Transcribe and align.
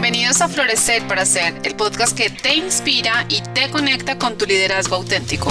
Bienvenidos 0.00 0.40
a 0.42 0.48
Florecer 0.48 1.08
para 1.08 1.26
Ser, 1.26 1.54
el 1.64 1.74
podcast 1.74 2.16
que 2.16 2.30
te 2.30 2.54
inspira 2.54 3.26
y 3.28 3.40
te 3.40 3.68
conecta 3.68 4.16
con 4.16 4.38
tu 4.38 4.46
liderazgo 4.46 4.94
auténtico. 4.94 5.50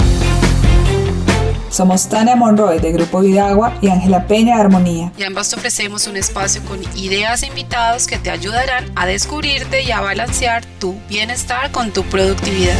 Somos 1.70 2.08
Tania 2.08 2.34
Monroy 2.34 2.78
de 2.78 2.90
Grupo 2.92 3.20
Vidagua 3.20 3.76
y 3.82 3.90
Ángela 3.90 4.26
Peña 4.26 4.54
de 4.54 4.62
Armonía. 4.62 5.12
Y 5.18 5.24
ambas 5.24 5.50
te 5.50 5.56
ofrecemos 5.56 6.06
un 6.06 6.16
espacio 6.16 6.62
con 6.64 6.80
ideas 6.96 7.42
e 7.42 7.48
invitados 7.48 8.06
que 8.06 8.16
te 8.16 8.30
ayudarán 8.30 8.90
a 8.96 9.04
descubrirte 9.04 9.82
y 9.82 9.90
a 9.90 10.00
balancear 10.00 10.64
tu 10.80 10.98
bienestar 11.10 11.70
con 11.70 11.92
tu 11.92 12.02
productividad. 12.04 12.74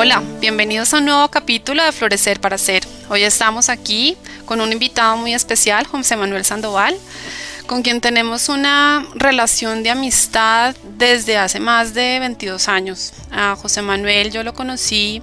Hola, 0.00 0.22
bienvenidos 0.38 0.94
a 0.94 0.98
un 0.98 1.06
nuevo 1.06 1.26
capítulo 1.26 1.82
de 1.82 1.90
Florecer 1.90 2.38
para 2.40 2.56
Ser. 2.56 2.84
Hoy 3.08 3.24
estamos 3.24 3.68
aquí 3.68 4.16
con 4.44 4.60
un 4.60 4.70
invitado 4.70 5.16
muy 5.16 5.34
especial, 5.34 5.88
José 5.88 6.14
Manuel 6.14 6.44
Sandoval, 6.44 6.96
con 7.66 7.82
quien 7.82 8.00
tenemos 8.00 8.48
una 8.48 9.04
relación 9.16 9.82
de 9.82 9.90
amistad 9.90 10.76
desde 10.96 11.36
hace 11.36 11.58
más 11.58 11.94
de 11.94 12.20
22 12.20 12.68
años. 12.68 13.12
A 13.32 13.56
José 13.56 13.82
Manuel 13.82 14.30
yo 14.30 14.44
lo 14.44 14.54
conocí 14.54 15.20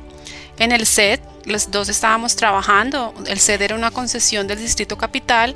en 0.60 0.74
el 0.74 0.86
SED, 0.86 1.22
los 1.46 1.72
dos 1.72 1.88
estábamos 1.88 2.36
trabajando, 2.36 3.14
el 3.28 3.40
SED 3.40 3.62
era 3.62 3.76
una 3.76 3.92
concesión 3.92 4.46
del 4.46 4.60
Distrito 4.60 4.98
Capital, 4.98 5.56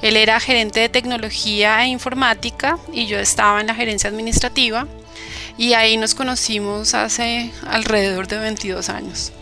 él 0.00 0.16
era 0.16 0.40
gerente 0.40 0.80
de 0.80 0.88
tecnología 0.88 1.84
e 1.84 1.88
informática 1.88 2.78
y 2.94 3.04
yo 3.04 3.18
estaba 3.18 3.60
en 3.60 3.66
la 3.66 3.74
gerencia 3.74 4.08
administrativa 4.08 4.86
y 5.56 5.74
ahí 5.74 5.96
nos 5.96 6.14
conocimos 6.14 6.94
hace 6.94 7.50
alrededor 7.66 8.26
de 8.26 8.38
22 8.38 8.88
años. 8.88 9.32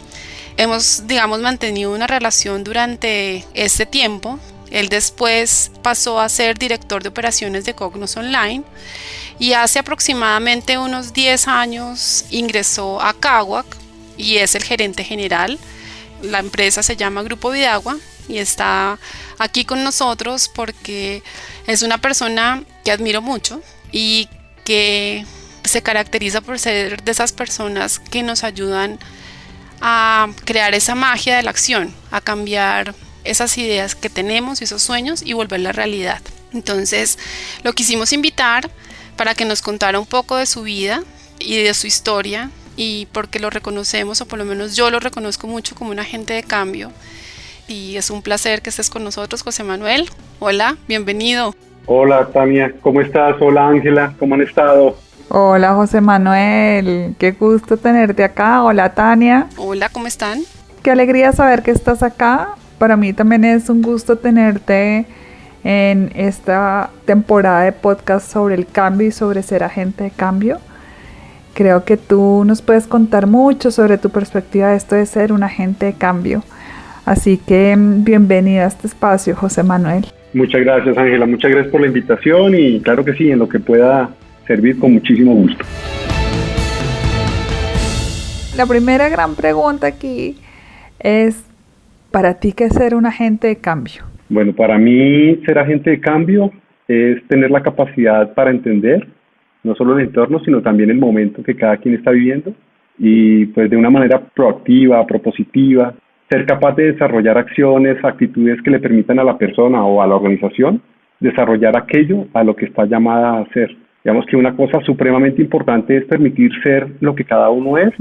Hemos, 0.56 1.06
digamos, 1.06 1.40
mantenido 1.40 1.92
una 1.92 2.06
relación 2.06 2.62
durante 2.62 3.44
este 3.54 3.86
tiempo. 3.86 4.38
Él 4.70 4.88
después 4.88 5.70
pasó 5.82 6.20
a 6.20 6.28
ser 6.28 6.58
director 6.58 7.02
de 7.02 7.08
operaciones 7.08 7.64
de 7.64 7.74
Cognos 7.74 8.16
Online 8.16 8.62
y 9.38 9.54
hace 9.54 9.78
aproximadamente 9.78 10.78
unos 10.78 11.12
10 11.12 11.48
años 11.48 12.24
ingresó 12.30 13.00
a 13.00 13.14
Caguac 13.14 13.66
y 14.16 14.36
es 14.36 14.54
el 14.54 14.62
gerente 14.62 15.04
general. 15.04 15.58
La 16.22 16.38
empresa 16.38 16.82
se 16.82 16.96
llama 16.96 17.22
Grupo 17.22 17.50
Vidagua 17.50 17.96
y 18.28 18.38
está 18.38 18.98
aquí 19.38 19.64
con 19.64 19.82
nosotros 19.82 20.50
porque 20.54 21.22
es 21.66 21.82
una 21.82 21.98
persona 21.98 22.62
que 22.84 22.92
admiro 22.92 23.20
mucho 23.20 23.60
y 23.90 24.28
que 24.64 25.26
se 25.72 25.82
caracteriza 25.82 26.42
por 26.42 26.58
ser 26.58 27.02
de 27.02 27.10
esas 27.10 27.32
personas 27.32 27.98
que 27.98 28.22
nos 28.22 28.44
ayudan 28.44 28.98
a 29.80 30.28
crear 30.44 30.74
esa 30.74 30.94
magia 30.94 31.36
de 31.36 31.42
la 31.42 31.50
acción, 31.50 31.92
a 32.10 32.20
cambiar 32.20 32.94
esas 33.24 33.56
ideas 33.56 33.94
que 33.94 34.10
tenemos 34.10 34.60
y 34.60 34.64
esos 34.64 34.82
sueños 34.82 35.22
y 35.24 35.32
volverla 35.32 35.72
realidad. 35.72 36.20
Entonces, 36.52 37.18
lo 37.64 37.72
quisimos 37.72 38.12
invitar 38.12 38.70
para 39.16 39.34
que 39.34 39.46
nos 39.46 39.62
contara 39.62 39.98
un 39.98 40.04
poco 40.04 40.36
de 40.36 40.44
su 40.44 40.62
vida 40.62 41.02
y 41.38 41.56
de 41.56 41.72
su 41.72 41.86
historia 41.86 42.50
y 42.76 43.06
porque 43.12 43.38
lo 43.38 43.48
reconocemos, 43.48 44.20
o 44.20 44.26
por 44.26 44.38
lo 44.38 44.44
menos 44.44 44.76
yo 44.76 44.90
lo 44.90 45.00
reconozco 45.00 45.46
mucho 45.46 45.74
como 45.74 45.90
un 45.90 45.98
agente 45.98 46.34
de 46.34 46.42
cambio. 46.42 46.92
Y 47.66 47.96
es 47.96 48.10
un 48.10 48.20
placer 48.20 48.60
que 48.60 48.68
estés 48.68 48.90
con 48.90 49.04
nosotros, 49.04 49.42
José 49.42 49.64
Manuel. 49.64 50.10
Hola, 50.38 50.76
bienvenido. 50.86 51.54
Hola, 51.86 52.28
Tania, 52.30 52.74
¿cómo 52.82 53.00
estás? 53.00 53.36
Hola, 53.40 53.68
Ángela, 53.68 54.14
¿cómo 54.18 54.34
han 54.34 54.42
estado? 54.42 54.98
Hola 55.34 55.72
José 55.72 56.02
Manuel, 56.02 57.14
qué 57.18 57.30
gusto 57.30 57.78
tenerte 57.78 58.22
acá. 58.22 58.62
Hola 58.62 58.92
Tania. 58.92 59.46
Hola, 59.56 59.88
¿cómo 59.88 60.06
están? 60.06 60.40
Qué 60.82 60.90
alegría 60.90 61.32
saber 61.32 61.62
que 61.62 61.70
estás 61.70 62.02
acá. 62.02 62.50
Para 62.76 62.98
mí 62.98 63.14
también 63.14 63.46
es 63.46 63.70
un 63.70 63.80
gusto 63.80 64.16
tenerte 64.16 65.06
en 65.64 66.12
esta 66.14 66.90
temporada 67.06 67.62
de 67.62 67.72
podcast 67.72 68.30
sobre 68.30 68.56
el 68.56 68.66
cambio 68.66 69.08
y 69.08 69.10
sobre 69.10 69.42
ser 69.42 69.64
agente 69.64 70.04
de 70.04 70.10
cambio. 70.10 70.58
Creo 71.54 71.86
que 71.86 71.96
tú 71.96 72.44
nos 72.44 72.60
puedes 72.60 72.86
contar 72.86 73.26
mucho 73.26 73.70
sobre 73.70 73.96
tu 73.96 74.10
perspectiva 74.10 74.68
de 74.68 74.76
esto 74.76 74.96
de 74.96 75.06
ser 75.06 75.32
un 75.32 75.44
agente 75.44 75.86
de 75.86 75.94
cambio. 75.94 76.42
Así 77.06 77.38
que 77.38 77.74
mm, 77.74 78.04
bienvenido 78.04 78.64
a 78.64 78.66
este 78.66 78.86
espacio, 78.86 79.34
José 79.34 79.62
Manuel. 79.62 80.04
Muchas 80.34 80.60
gracias, 80.60 80.98
Ángela. 80.98 81.24
Muchas 81.24 81.50
gracias 81.50 81.72
por 81.72 81.80
la 81.80 81.86
invitación 81.86 82.54
y 82.54 82.80
claro 82.80 83.02
que 83.02 83.14
sí, 83.14 83.30
en 83.30 83.38
lo 83.38 83.48
que 83.48 83.60
pueda 83.60 84.10
servir 84.52 84.78
con 84.78 84.92
muchísimo 84.92 85.34
gusto. 85.34 85.64
La 88.56 88.66
primera 88.66 89.08
gran 89.08 89.34
pregunta 89.34 89.86
aquí 89.86 90.36
es, 91.00 91.50
¿para 92.10 92.38
ti 92.38 92.52
qué 92.52 92.64
es 92.64 92.74
ser 92.74 92.94
un 92.94 93.06
agente 93.06 93.46
de 93.46 93.56
cambio? 93.56 94.02
Bueno, 94.28 94.52
para 94.52 94.76
mí 94.76 95.36
ser 95.46 95.58
agente 95.58 95.90
de 95.90 96.00
cambio 96.00 96.50
es 96.86 97.26
tener 97.28 97.50
la 97.50 97.62
capacidad 97.62 98.34
para 98.34 98.50
entender 98.50 99.08
no 99.62 99.74
solo 99.74 99.96
el 99.96 100.06
entorno, 100.06 100.40
sino 100.44 100.60
también 100.60 100.90
el 100.90 100.98
momento 100.98 101.42
que 101.42 101.56
cada 101.56 101.78
quien 101.78 101.94
está 101.94 102.10
viviendo 102.10 102.52
y 102.98 103.46
pues 103.46 103.70
de 103.70 103.76
una 103.76 103.90
manera 103.90 104.20
proactiva, 104.34 105.06
propositiva, 105.06 105.94
ser 106.28 106.44
capaz 106.44 106.74
de 106.76 106.92
desarrollar 106.92 107.38
acciones, 107.38 108.04
actitudes 108.04 108.60
que 108.62 108.70
le 108.70 108.80
permitan 108.80 109.18
a 109.18 109.24
la 109.24 109.38
persona 109.38 109.82
o 109.84 110.02
a 110.02 110.06
la 110.06 110.16
organización 110.16 110.82
desarrollar 111.20 111.76
aquello 111.76 112.26
a 112.34 112.42
lo 112.42 112.54
que 112.54 112.66
está 112.66 112.84
llamada 112.84 113.38
a 113.38 113.42
hacer. 113.42 113.76
Digamos 114.04 114.26
que 114.26 114.36
una 114.36 114.56
cosa 114.56 114.80
supremamente 114.80 115.40
importante 115.40 115.96
es 115.96 116.04
permitir 116.06 116.50
ser 116.62 116.88
lo 117.00 117.14
que 117.14 117.24
cada 117.24 117.50
uno 117.50 117.78
es 117.78 117.92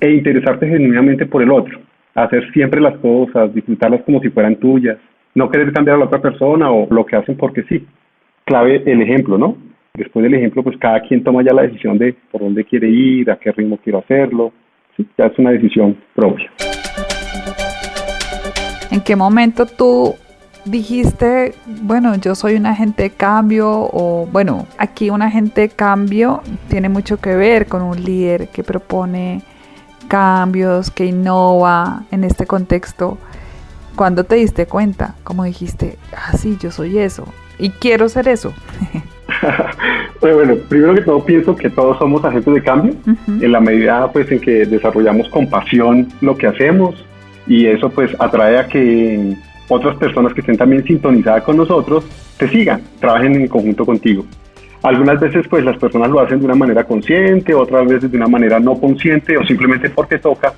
e 0.00 0.10
interesarte 0.10 0.66
genuinamente 0.66 1.26
por 1.26 1.42
el 1.42 1.52
otro. 1.52 1.80
Hacer 2.14 2.50
siempre 2.52 2.80
las 2.80 2.96
cosas, 2.98 3.54
disfrutarlas 3.54 4.02
como 4.02 4.20
si 4.20 4.30
fueran 4.30 4.56
tuyas. 4.56 4.98
No 5.34 5.50
querer 5.50 5.72
cambiar 5.72 5.96
a 5.96 5.98
la 6.00 6.06
otra 6.06 6.20
persona 6.20 6.70
o 6.70 6.88
lo 6.90 7.06
que 7.06 7.16
hacen 7.16 7.36
porque 7.36 7.62
sí. 7.64 7.86
Clave 8.44 8.82
el 8.84 9.00
ejemplo, 9.02 9.38
¿no? 9.38 9.56
Después 9.94 10.24
del 10.24 10.34
ejemplo, 10.34 10.62
pues 10.64 10.76
cada 10.78 11.00
quien 11.02 11.22
toma 11.22 11.42
ya 11.44 11.54
la 11.54 11.62
decisión 11.62 11.98
de 11.98 12.14
por 12.32 12.40
dónde 12.40 12.64
quiere 12.64 12.88
ir, 12.88 13.30
a 13.30 13.36
qué 13.36 13.52
ritmo 13.52 13.78
quiero 13.78 14.00
hacerlo. 14.00 14.52
Sí, 14.96 15.06
ya 15.16 15.26
es 15.26 15.38
una 15.38 15.50
decisión 15.52 15.96
propia. 16.14 16.50
¿En 18.90 19.00
qué 19.00 19.14
momento 19.16 19.66
tú 19.66 20.14
dijiste, 20.64 21.54
bueno, 21.82 22.14
yo 22.16 22.34
soy 22.34 22.54
un 22.54 22.66
agente 22.66 23.04
de 23.04 23.10
cambio 23.10 23.70
o 23.70 24.28
bueno, 24.30 24.66
aquí 24.78 25.10
un 25.10 25.22
agente 25.22 25.62
de 25.62 25.68
cambio 25.68 26.42
tiene 26.68 26.88
mucho 26.88 27.18
que 27.18 27.34
ver 27.34 27.66
con 27.66 27.82
un 27.82 28.02
líder 28.02 28.48
que 28.48 28.64
propone 28.64 29.42
cambios, 30.08 30.90
que 30.90 31.06
innova 31.06 32.04
en 32.10 32.24
este 32.24 32.46
contexto. 32.46 33.18
¿Cuándo 33.96 34.24
te 34.24 34.36
diste 34.36 34.66
cuenta? 34.66 35.14
Como 35.22 35.44
dijiste, 35.44 35.98
ah, 36.16 36.36
sí, 36.36 36.56
yo 36.60 36.70
soy 36.70 36.98
eso 36.98 37.26
y 37.58 37.70
quiero 37.70 38.08
ser 38.08 38.28
eso. 38.28 38.52
bueno, 40.20 40.56
primero 40.68 40.94
que 40.94 41.02
todo 41.02 41.24
pienso 41.24 41.56
que 41.56 41.70
todos 41.70 41.98
somos 41.98 42.24
agentes 42.24 42.52
de 42.52 42.62
cambio 42.62 42.94
en 43.06 43.52
la 43.52 43.60
medida 43.60 44.10
pues 44.12 44.30
en 44.30 44.40
que 44.40 44.66
desarrollamos 44.66 45.28
con 45.28 45.48
pasión 45.48 46.08
lo 46.20 46.36
que 46.36 46.46
hacemos 46.46 47.04
y 47.46 47.66
eso 47.66 47.90
pues 47.90 48.10
atrae 48.18 48.58
a 48.58 48.66
que 48.66 49.36
otras 49.68 49.96
personas 49.96 50.32
que 50.32 50.40
estén 50.40 50.56
también 50.56 50.84
sintonizadas 50.84 51.42
con 51.42 51.56
nosotros 51.56 52.04
te 52.36 52.48
sigan, 52.48 52.82
trabajen 53.00 53.34
en 53.34 53.48
conjunto 53.48 53.84
contigo. 53.84 54.24
Algunas 54.82 55.18
veces 55.18 55.46
pues 55.48 55.64
las 55.64 55.78
personas 55.78 56.10
lo 56.10 56.20
hacen 56.20 56.40
de 56.40 56.44
una 56.44 56.54
manera 56.54 56.84
consciente, 56.84 57.54
otras 57.54 57.86
veces 57.86 58.10
de 58.10 58.16
una 58.18 58.26
manera 58.26 58.60
no 58.60 58.74
consciente 58.74 59.36
o 59.38 59.44
simplemente 59.44 59.88
porque 59.88 60.18
toca, 60.18 60.52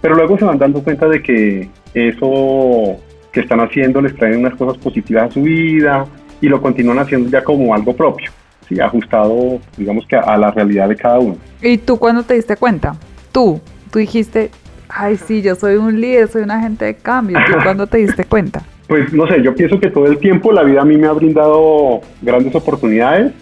pero 0.00 0.16
luego 0.16 0.36
se 0.36 0.44
van 0.44 0.58
dando 0.58 0.82
cuenta 0.82 1.08
de 1.08 1.22
que 1.22 1.68
eso 1.94 2.96
que 3.32 3.40
están 3.40 3.60
haciendo 3.60 4.00
les 4.00 4.16
trae 4.16 4.36
unas 4.36 4.54
cosas 4.56 4.78
positivas 4.78 5.30
a 5.30 5.34
su 5.34 5.42
vida 5.42 6.06
y 6.40 6.48
lo 6.48 6.60
continúan 6.60 6.98
haciendo 6.98 7.30
ya 7.30 7.44
como 7.44 7.72
algo 7.74 7.94
propio, 7.94 8.30
¿sí? 8.68 8.80
ajustado 8.80 9.60
digamos 9.76 10.06
que 10.06 10.16
a 10.16 10.36
la 10.36 10.50
realidad 10.50 10.88
de 10.88 10.96
cada 10.96 11.20
uno. 11.20 11.36
¿Y 11.62 11.78
tú 11.78 11.98
cuándo 11.98 12.24
te 12.24 12.34
diste 12.34 12.56
cuenta? 12.56 12.96
Tú, 13.30 13.60
tú 13.92 14.00
dijiste, 14.00 14.50
ay, 14.88 15.16
sí, 15.16 15.42
yo 15.42 15.54
soy 15.54 15.76
un 15.76 16.00
líder, 16.00 16.28
soy 16.28 16.42
un 16.42 16.50
agente 16.50 16.84
de 16.84 16.94
cambio. 16.94 17.38
¿Tú 17.46 17.52
cuándo 17.62 17.86
te 17.86 17.98
diste 17.98 18.24
cuenta? 18.24 18.62
Pues 18.88 19.12
no 19.12 19.26
sé, 19.26 19.42
yo 19.42 19.54
pienso 19.54 19.78
que 19.78 19.90
todo 19.90 20.06
el 20.06 20.16
tiempo 20.16 20.50
la 20.50 20.62
vida 20.62 20.80
a 20.80 20.84
mí 20.84 20.96
me 20.96 21.06
ha 21.06 21.12
brindado 21.12 22.00
grandes 22.22 22.54
oportunidades 22.54 23.32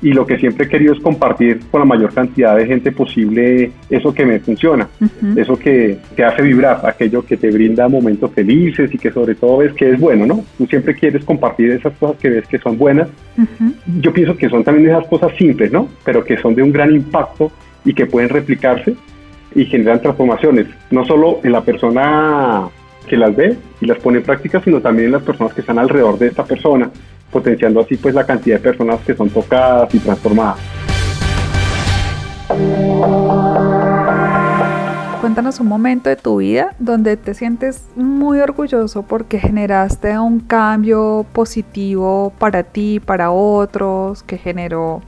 y 0.00 0.12
lo 0.12 0.24
que 0.24 0.38
siempre 0.38 0.66
he 0.66 0.68
querido 0.68 0.94
es 0.94 1.00
compartir 1.00 1.58
con 1.72 1.80
la 1.80 1.84
mayor 1.84 2.14
cantidad 2.14 2.56
de 2.56 2.66
gente 2.66 2.92
posible 2.92 3.72
eso 3.90 4.14
que 4.14 4.24
me 4.24 4.38
funciona, 4.38 4.86
eso 5.34 5.58
que 5.58 5.98
te 6.14 6.24
hace 6.24 6.42
vibrar, 6.42 6.86
aquello 6.86 7.26
que 7.26 7.36
te 7.36 7.50
brinda 7.50 7.88
momentos 7.88 8.30
felices 8.30 8.94
y 8.94 8.98
que 8.98 9.10
sobre 9.10 9.34
todo 9.34 9.56
ves 9.56 9.72
que 9.72 9.90
es 9.90 9.98
bueno, 9.98 10.24
¿no? 10.24 10.44
Tú 10.56 10.66
siempre 10.66 10.94
quieres 10.94 11.24
compartir 11.24 11.72
esas 11.72 11.94
cosas 11.94 12.16
que 12.18 12.30
ves 12.30 12.46
que 12.46 12.60
son 12.60 12.78
buenas. 12.78 13.08
Yo 14.00 14.12
pienso 14.12 14.36
que 14.36 14.48
son 14.48 14.62
también 14.62 14.90
esas 14.90 15.08
cosas 15.08 15.32
simples, 15.36 15.72
¿no? 15.72 15.88
Pero 16.04 16.24
que 16.24 16.36
son 16.36 16.54
de 16.54 16.62
un 16.62 16.70
gran 16.70 16.94
impacto 16.94 17.50
y 17.84 17.92
que 17.92 18.06
pueden 18.06 18.28
replicarse 18.28 18.94
y 19.54 19.64
generan 19.66 20.00
transformaciones, 20.00 20.66
no 20.90 21.04
solo 21.04 21.40
en 21.42 21.52
la 21.52 21.62
persona 21.62 22.68
que 23.06 23.16
las 23.16 23.34
ve 23.34 23.56
y 23.80 23.86
las 23.86 23.98
pone 23.98 24.18
en 24.18 24.24
práctica, 24.24 24.60
sino 24.62 24.80
también 24.80 25.06
en 25.06 25.12
las 25.12 25.22
personas 25.22 25.52
que 25.52 25.60
están 25.60 25.78
alrededor 25.78 26.18
de 26.18 26.28
esta 26.28 26.44
persona, 26.44 26.90
potenciando 27.30 27.80
así 27.80 27.96
pues 27.96 28.14
la 28.14 28.24
cantidad 28.24 28.56
de 28.56 28.62
personas 28.62 29.00
que 29.00 29.14
son 29.14 29.30
tocadas 29.30 29.94
y 29.94 29.98
transformadas. 29.98 30.58
Cuéntanos 35.20 35.60
un 35.60 35.68
momento 35.68 36.10
de 36.10 36.16
tu 36.16 36.38
vida 36.38 36.74
donde 36.78 37.16
te 37.16 37.34
sientes 37.34 37.86
muy 37.94 38.40
orgulloso 38.40 39.02
porque 39.02 39.38
generaste 39.38 40.18
un 40.18 40.40
cambio 40.40 41.24
positivo 41.32 42.32
para 42.38 42.64
ti, 42.64 43.00
para 43.00 43.30
otros, 43.30 44.24
que 44.24 44.36
generó 44.36 45.00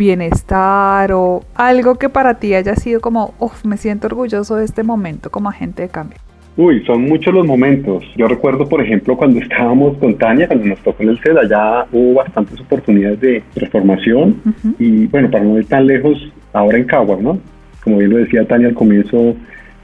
bienestar 0.00 1.12
o 1.12 1.42
algo 1.54 1.96
que 1.96 2.08
para 2.08 2.34
ti 2.40 2.54
haya 2.54 2.74
sido 2.74 3.02
como, 3.02 3.34
uff, 3.38 3.66
me 3.66 3.76
siento 3.76 4.06
orgulloso 4.06 4.56
de 4.56 4.64
este 4.64 4.82
momento 4.82 5.30
como 5.30 5.50
agente 5.50 5.82
de 5.82 5.88
cambio. 5.90 6.18
Uy, 6.56 6.82
son 6.86 7.02
muchos 7.02 7.34
los 7.34 7.46
momentos. 7.46 8.02
Yo 8.16 8.26
recuerdo, 8.26 8.66
por 8.66 8.80
ejemplo, 8.80 9.14
cuando 9.16 9.40
estábamos 9.40 9.98
con 9.98 10.16
Tania, 10.16 10.46
cuando 10.48 10.66
nos 10.66 10.78
tocó 10.80 11.02
en 11.02 11.10
el 11.10 11.18
CEDA, 11.18 11.46
ya 11.48 11.86
hubo 11.92 12.14
bastantes 12.14 12.58
oportunidades 12.60 13.20
de 13.20 13.42
transformación. 13.54 14.36
Y 14.78 15.06
bueno, 15.06 15.30
para 15.30 15.44
no 15.44 15.58
ir 15.58 15.66
tan 15.66 15.86
lejos, 15.86 16.18
ahora 16.54 16.78
en 16.78 16.84
Caguas, 16.84 17.20
¿no? 17.20 17.38
Como 17.84 17.98
bien 17.98 18.10
lo 18.10 18.16
decía 18.16 18.46
Tania 18.46 18.68
al 18.68 18.74
comienzo, 18.74 19.34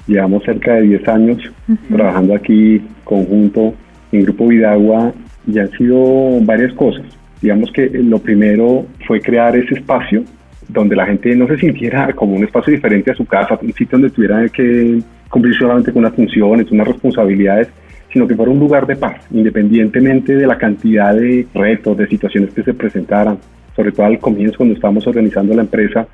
llevamos 0.07 0.43
cerca 0.45 0.75
de 0.75 0.83
10 0.83 1.09
años 1.09 1.53
trabajando 1.95 2.35
aquí 2.35 2.83
conjunto 3.05 3.75
en 4.13 4.23
Grupo 4.23 4.49
Vidagua 4.49 5.13
y 5.47 5.59
han 5.59 5.71
sido 5.73 6.41
varias 6.43 6.73
cosas. 6.73 7.05
Digamos 7.41 7.71
que 7.73 7.89
lo 7.89 8.19
primero 8.19 8.87
fue 9.07 9.21
crear 9.21 9.57
ese 9.57 9.75
espacio 9.75 10.25
donde 10.69 10.97
la 10.97 11.07
gente 11.07 11.35
no 11.37 11.47
se 11.47 11.59
sintiera 11.59 12.13
como 12.13 12.35
un 12.35 12.45
espacio 12.45 12.73
diferente 12.73 13.11
a 13.11 13.15
su 13.15 13.25
casa, 13.25 13.59
un 13.61 13.73
sitio 13.73 13.99
donde 13.99 14.11
tuviera 14.11 14.49
que 14.49 14.99
cumplir 15.29 15.55
solamente 15.55 15.93
con 15.93 16.01
unas 16.01 16.15
funciones, 16.15 16.71
unas 16.71 16.89
responsabilidades, 16.89 17.69
sino 18.13 18.27
que 18.27 18.35
fuera 18.35 18.51
un 18.51 18.59
lugar 18.59 18.87
de 18.87 18.97
paz, 18.97 19.27
independientemente 19.31 20.35
de 20.35 20.47
la 20.47 20.57
cantidad 20.57 21.15
de 21.15 21.47
retos, 21.55 21.97
de 21.97 22.07
situaciones 22.09 22.53
que 22.55 22.63
se 22.63 22.75
presentaran, 22.75 23.39
sobre 23.75 23.93
todo 23.93 24.07
al 24.07 24.19
comienzo 24.19 24.57
cuando 24.57 24.75
estábamos 24.75 25.07
organizando 25.07 25.55
la 25.55 25.63
empresa, 25.63 26.07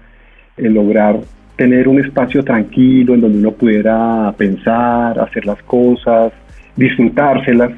el 0.56 0.74
lograr 0.74 1.20
tener 1.56 1.86
un 1.88 2.00
espacio 2.00 2.42
tranquilo 2.42 3.14
en 3.14 3.20
donde 3.20 3.38
uno 3.38 3.52
pudiera 3.52 4.34
pensar, 4.36 5.18
hacer 5.20 5.46
las 5.46 5.62
cosas, 5.62 6.32
disfrutárselas 6.76 7.72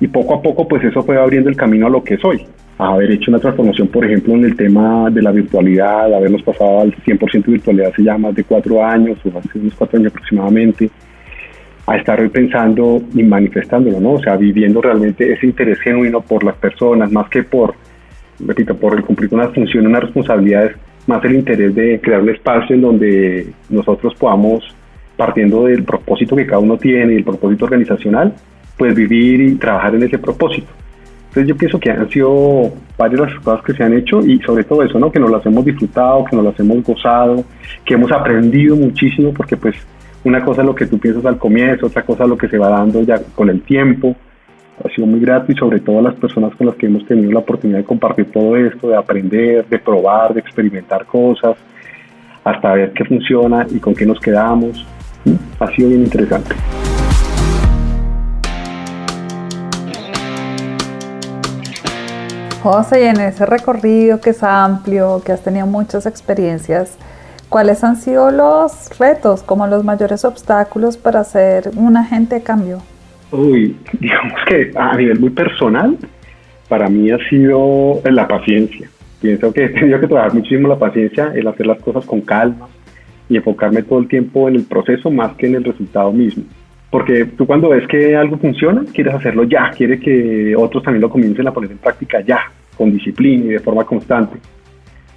y 0.00 0.08
poco 0.08 0.34
a 0.34 0.42
poco 0.42 0.68
pues 0.68 0.84
eso 0.84 1.02
fue 1.02 1.16
abriendo 1.16 1.48
el 1.48 1.56
camino 1.56 1.86
a 1.86 1.90
lo 1.90 2.02
que 2.02 2.16
soy, 2.18 2.44
haber 2.78 3.12
hecho 3.12 3.30
una 3.30 3.38
transformación 3.38 3.88
por 3.88 4.04
ejemplo 4.04 4.34
en 4.34 4.44
el 4.44 4.56
tema 4.56 5.08
de 5.10 5.22
la 5.22 5.30
virtualidad, 5.30 6.12
habernos 6.12 6.42
pasado 6.42 6.80
al 6.80 6.94
100% 6.94 7.46
virtualidad 7.46 7.90
hace 7.92 8.02
ya 8.02 8.18
más 8.18 8.34
de 8.34 8.44
cuatro 8.44 8.84
años 8.84 9.18
o 9.24 9.38
hace 9.38 9.58
unos 9.58 9.74
cuatro 9.74 9.98
años 9.98 10.12
aproximadamente, 10.12 10.90
a 11.86 11.96
estar 11.96 12.30
pensando 12.30 13.02
y 13.14 13.22
manifestándolo, 13.22 14.00
¿no? 14.00 14.12
O 14.12 14.22
sea, 14.22 14.36
viviendo 14.36 14.80
realmente 14.80 15.30
ese 15.32 15.46
interés 15.46 15.78
genuino 15.80 16.22
por 16.22 16.42
las 16.42 16.56
personas, 16.56 17.12
más 17.12 17.28
que 17.28 17.42
por, 17.42 17.74
repito, 18.40 18.74
por 18.74 18.94
el 18.94 19.04
cumplir 19.04 19.32
unas 19.34 19.52
funciones, 19.54 19.88
unas 19.88 20.04
responsabilidades 20.04 20.76
más 21.06 21.22
el 21.24 21.34
interés 21.34 21.74
de 21.74 22.00
crear 22.00 22.22
un 22.22 22.30
espacio 22.30 22.74
en 22.74 22.82
donde 22.82 23.52
nosotros 23.68 24.14
podamos, 24.14 24.64
partiendo 25.16 25.66
del 25.66 25.84
propósito 25.84 26.34
que 26.34 26.46
cada 26.46 26.60
uno 26.60 26.78
tiene 26.78 27.16
el 27.16 27.24
propósito 27.24 27.66
organizacional, 27.66 28.32
pues 28.78 28.94
vivir 28.94 29.40
y 29.40 29.54
trabajar 29.56 29.94
en 29.94 30.04
ese 30.04 30.18
propósito. 30.18 30.68
Entonces 31.34 31.48
yo 31.48 31.56
pienso 31.56 31.80
que 31.80 31.90
han 31.90 32.08
sido 32.10 32.72
varias 32.96 33.20
las 33.20 33.40
cosas 33.40 33.64
que 33.64 33.72
se 33.72 33.82
han 33.82 33.92
hecho 33.92 34.20
y 34.20 34.38
sobre 34.42 34.62
todo 34.62 34.84
eso, 34.84 35.00
¿no? 35.00 35.10
Que 35.10 35.18
nos 35.18 35.32
las 35.32 35.44
hemos 35.44 35.64
disfrutado, 35.64 36.24
que 36.24 36.36
nos 36.36 36.44
las 36.44 36.60
hemos 36.60 36.84
gozado, 36.84 37.44
que 37.84 37.94
hemos 37.94 38.12
aprendido 38.12 38.76
muchísimo 38.76 39.34
porque 39.34 39.56
pues 39.56 39.74
una 40.22 40.44
cosa 40.44 40.60
es 40.60 40.66
lo 40.68 40.76
que 40.76 40.86
tú 40.86 40.98
piensas 40.98 41.24
al 41.26 41.38
comienzo, 41.38 41.86
otra 41.86 42.04
cosa 42.04 42.22
es 42.22 42.30
lo 42.30 42.38
que 42.38 42.48
se 42.48 42.56
va 42.56 42.68
dando 42.68 43.02
ya 43.02 43.20
con 43.34 43.50
el 43.50 43.62
tiempo 43.62 44.14
ha 44.82 44.88
sido 44.94 45.06
muy 45.06 45.20
grato 45.20 45.52
y 45.52 45.54
sobre 45.54 45.80
todo 45.80 45.98
a 45.98 46.02
las 46.02 46.14
personas 46.14 46.54
con 46.56 46.66
las 46.66 46.76
que 46.76 46.86
hemos 46.86 47.06
tenido 47.06 47.30
la 47.30 47.40
oportunidad 47.40 47.78
de 47.78 47.84
compartir 47.84 48.30
todo 48.32 48.56
esto, 48.56 48.88
de 48.88 48.96
aprender, 48.96 49.66
de 49.66 49.78
probar, 49.78 50.34
de 50.34 50.40
experimentar 50.40 51.04
cosas, 51.06 51.56
hasta 52.42 52.74
ver 52.74 52.92
qué 52.92 53.04
funciona 53.04 53.66
y 53.70 53.78
con 53.78 53.94
qué 53.94 54.06
nos 54.06 54.18
quedamos. 54.18 54.84
Ha 55.60 55.68
sido 55.74 55.88
bien 55.88 56.02
interesante. 56.02 56.54
José, 62.64 63.04
y 63.04 63.08
en 63.08 63.20
ese 63.20 63.44
recorrido 63.44 64.22
que 64.22 64.30
es 64.30 64.42
amplio, 64.42 65.20
que 65.22 65.32
has 65.32 65.44
tenido 65.44 65.66
muchas 65.66 66.06
experiencias, 66.06 66.96
¿cuáles 67.50 67.84
han 67.84 67.96
sido 67.96 68.30
los 68.30 68.98
retos, 68.98 69.42
como 69.42 69.66
los 69.66 69.84
mayores 69.84 70.24
obstáculos 70.24 70.96
para 70.96 71.22
ser 71.24 71.72
un 71.76 71.98
agente 71.98 72.36
de 72.36 72.42
cambio? 72.42 72.78
Uy, 73.30 73.76
digamos 74.00 74.32
que 74.48 74.72
a 74.76 74.96
nivel 74.96 75.20
muy 75.20 75.28
personal, 75.28 75.98
para 76.66 76.88
mí 76.88 77.10
ha 77.10 77.18
sido 77.28 78.00
la 78.02 78.26
paciencia. 78.26 78.88
Pienso 79.20 79.52
que 79.52 79.66
he 79.66 79.68
tenido 79.68 80.00
que 80.00 80.06
trabajar 80.06 80.32
muchísimo 80.32 80.66
la 80.66 80.78
paciencia, 80.78 81.32
el 81.34 81.46
hacer 81.46 81.66
las 81.66 81.82
cosas 81.82 82.06
con 82.06 82.22
calma 82.22 82.68
y 83.28 83.36
enfocarme 83.36 83.82
todo 83.82 83.98
el 83.98 84.08
tiempo 84.08 84.48
en 84.48 84.54
el 84.54 84.64
proceso 84.64 85.10
más 85.10 85.34
que 85.34 85.48
en 85.48 85.56
el 85.56 85.64
resultado 85.64 86.10
mismo. 86.12 86.44
Porque 86.94 87.24
tú 87.24 87.44
cuando 87.44 87.70
ves 87.70 87.88
que 87.88 88.14
algo 88.14 88.38
funciona, 88.38 88.84
quieres 88.94 89.14
hacerlo 89.14 89.42
ya, 89.42 89.68
quieres 89.76 89.98
que 89.98 90.54
otros 90.54 90.80
también 90.80 91.00
lo 91.00 91.10
comiencen 91.10 91.44
a 91.48 91.52
poner 91.52 91.72
en 91.72 91.78
práctica 91.78 92.20
ya, 92.20 92.42
con 92.76 92.92
disciplina 92.92 93.46
y 93.46 93.48
de 93.48 93.58
forma 93.58 93.82
constante. 93.82 94.38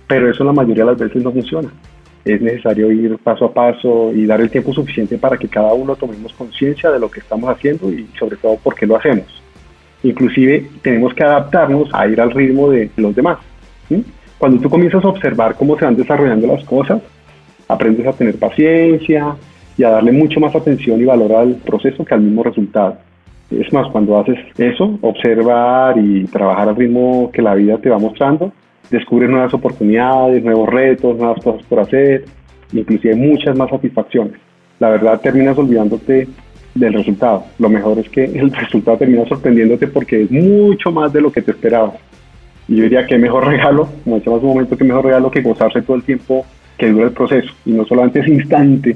Pero 0.07 0.27
eso 0.27 0.43
la 0.43 0.53
mayoría 0.53 0.85
de 0.85 0.89
las 0.89 0.99
veces 0.99 1.23
no 1.23 1.31
funciona 1.31 1.69
es 2.25 2.41
necesario 2.41 2.91
ir 2.91 3.15
paso 3.19 3.45
a 3.45 3.53
paso 3.53 4.11
y 4.11 4.25
dar 4.25 4.41
el 4.41 4.49
tiempo 4.49 4.73
suficiente 4.73 5.19
para 5.19 5.37
que 5.37 5.47
cada 5.47 5.71
uno 5.75 5.95
tomemos 5.95 6.33
conciencia 6.33 6.89
de 6.89 6.99
lo 6.99 7.11
que 7.11 7.19
estamos 7.19 7.47
haciendo 7.47 7.91
y 7.91 8.07
sobre 8.17 8.37
todo 8.37 8.55
por 8.57 8.73
qué 8.73 8.87
lo 8.87 8.95
hacemos. 8.95 9.27
Inclusive 10.01 10.65
tenemos 10.81 11.13
que 11.13 11.25
adaptarnos 11.25 11.93
a 11.93 12.07
ir 12.07 12.19
al 12.19 12.31
ritmo 12.31 12.71
de 12.71 12.89
los 12.97 13.15
demás. 13.15 13.37
Cuando 14.39 14.59
tú 14.59 14.67
comienzas 14.67 15.05
a 15.05 15.09
observar 15.09 15.53
cómo 15.53 15.77
se 15.77 15.85
van 15.85 15.95
desarrollando 15.95 16.47
las 16.47 16.63
cosas, 16.63 17.03
aprendes 17.67 18.07
a 18.07 18.13
tener 18.13 18.35
paciencia 18.39 19.35
y 19.77 19.83
a 19.83 19.91
darle 19.91 20.11
mucho 20.11 20.39
más 20.39 20.55
atención 20.55 20.99
y 20.99 21.05
valor 21.05 21.33
al 21.33 21.55
proceso 21.55 22.03
que 22.03 22.13
al 22.13 22.21
mismo 22.21 22.43
resultado. 22.43 22.97
Es 23.49 23.71
más, 23.71 23.89
cuando 23.91 24.19
haces 24.19 24.37
eso, 24.57 24.97
observar 25.01 25.97
y 25.97 26.25
trabajar 26.25 26.69
al 26.69 26.75
ritmo 26.75 27.29
que 27.31 27.41
la 27.41 27.55
vida 27.55 27.77
te 27.77 27.89
va 27.89 27.97
mostrando, 27.97 28.51
descubres 28.89 29.29
nuevas 29.29 29.53
oportunidades, 29.53 30.43
nuevos 30.43 30.67
retos, 30.69 31.17
nuevas 31.17 31.41
cosas 31.43 31.65
por 31.67 31.79
hacer, 31.79 32.25
inclusive 32.73 33.15
muchas 33.15 33.57
más 33.57 33.69
satisfacciones. 33.69 34.33
La 34.79 34.89
verdad 34.89 35.21
terminas 35.21 35.57
olvidándote 35.57 36.27
del 36.75 36.93
resultado. 36.93 37.45
Lo 37.59 37.69
mejor 37.69 37.99
es 37.99 38.09
que 38.09 38.25
el 38.39 38.51
resultado 38.51 38.97
termina 38.97 39.25
sorprendiéndote 39.25 39.87
porque 39.87 40.23
es 40.23 40.31
mucho 40.31 40.91
más 40.91 41.13
de 41.13 41.21
lo 41.21 41.31
que 41.31 41.41
te 41.41 41.51
esperabas. 41.51 41.95
Y 42.67 42.75
yo 42.75 42.83
diría 42.83 43.05
que 43.05 43.17
mejor 43.17 43.45
regalo, 43.47 43.87
como 44.03 44.17
decíamos 44.17 44.43
un 44.43 44.49
momento, 44.49 44.77
que 44.77 44.83
mejor 44.83 45.05
regalo 45.05 45.31
que 45.31 45.41
gozarse 45.41 45.81
todo 45.81 45.95
el 45.95 46.03
tiempo 46.03 46.45
que 46.77 46.89
dura 46.91 47.05
el 47.05 47.11
proceso 47.11 47.51
y 47.65 47.71
no 47.71 47.85
solamente 47.85 48.19
ese 48.19 48.31
instante 48.31 48.95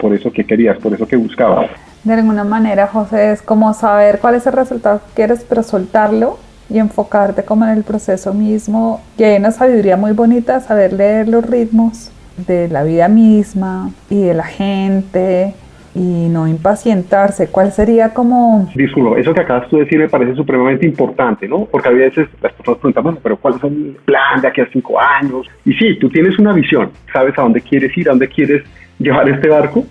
por 0.00 0.14
eso 0.14 0.32
que 0.32 0.44
querías, 0.44 0.78
por 0.78 0.94
eso 0.94 1.06
que 1.06 1.16
buscabas. 1.16 1.70
De 2.02 2.14
alguna 2.14 2.44
manera, 2.44 2.86
José, 2.86 3.32
es 3.32 3.42
como 3.42 3.74
saber 3.74 4.18
cuál 4.20 4.34
es 4.34 4.46
el 4.46 4.54
resultado 4.54 5.00
que 5.00 5.14
quieres, 5.14 5.44
pero 5.48 5.62
soltarlo 5.62 6.38
y 6.70 6.78
enfocarte 6.78 7.44
como 7.44 7.64
en 7.66 7.72
el 7.72 7.82
proceso 7.82 8.32
mismo. 8.32 9.00
Y 9.18 9.24
hay 9.24 9.36
una 9.36 9.50
sabiduría 9.50 9.96
muy 9.96 10.12
bonita, 10.12 10.60
saber 10.60 10.92
leer 10.94 11.28
los 11.28 11.44
ritmos 11.44 12.10
de 12.46 12.68
la 12.68 12.84
vida 12.84 13.08
misma 13.08 13.90
y 14.08 14.22
de 14.22 14.34
la 14.34 14.44
gente 14.44 15.54
y 15.94 16.28
no 16.28 16.46
impacientarse. 16.46 17.48
¿Cuál 17.48 17.72
sería 17.72 18.14
como...? 18.14 18.70
Disculpo, 18.74 19.16
eso 19.16 19.34
que 19.34 19.40
acabas 19.40 19.70
de 19.70 19.80
decir 19.80 19.98
me 19.98 20.08
parece 20.08 20.34
supremamente 20.34 20.86
importante, 20.86 21.48
¿no? 21.48 21.64
Porque 21.64 21.88
a 21.88 21.92
veces 21.92 22.28
las 22.40 22.52
personas 22.52 22.78
preguntan, 22.80 23.02
bueno, 23.02 23.18
pero 23.22 23.36
¿cuál 23.36 23.54
es 23.56 23.64
el 23.64 23.96
plan 24.04 24.40
de 24.40 24.48
aquí 24.48 24.60
a 24.60 24.68
cinco 24.72 25.00
años? 25.00 25.46
Y 25.64 25.72
sí, 25.74 25.96
tú 25.98 26.08
tienes 26.08 26.38
una 26.38 26.52
visión, 26.52 26.90
sabes 27.12 27.36
a 27.38 27.42
dónde 27.42 27.60
quieres 27.60 27.96
ir, 27.96 28.08
a 28.08 28.12
dónde 28.12 28.28
quieres 28.28 28.62
llevar 28.98 29.28
este 29.28 29.48
barco, 29.48 29.84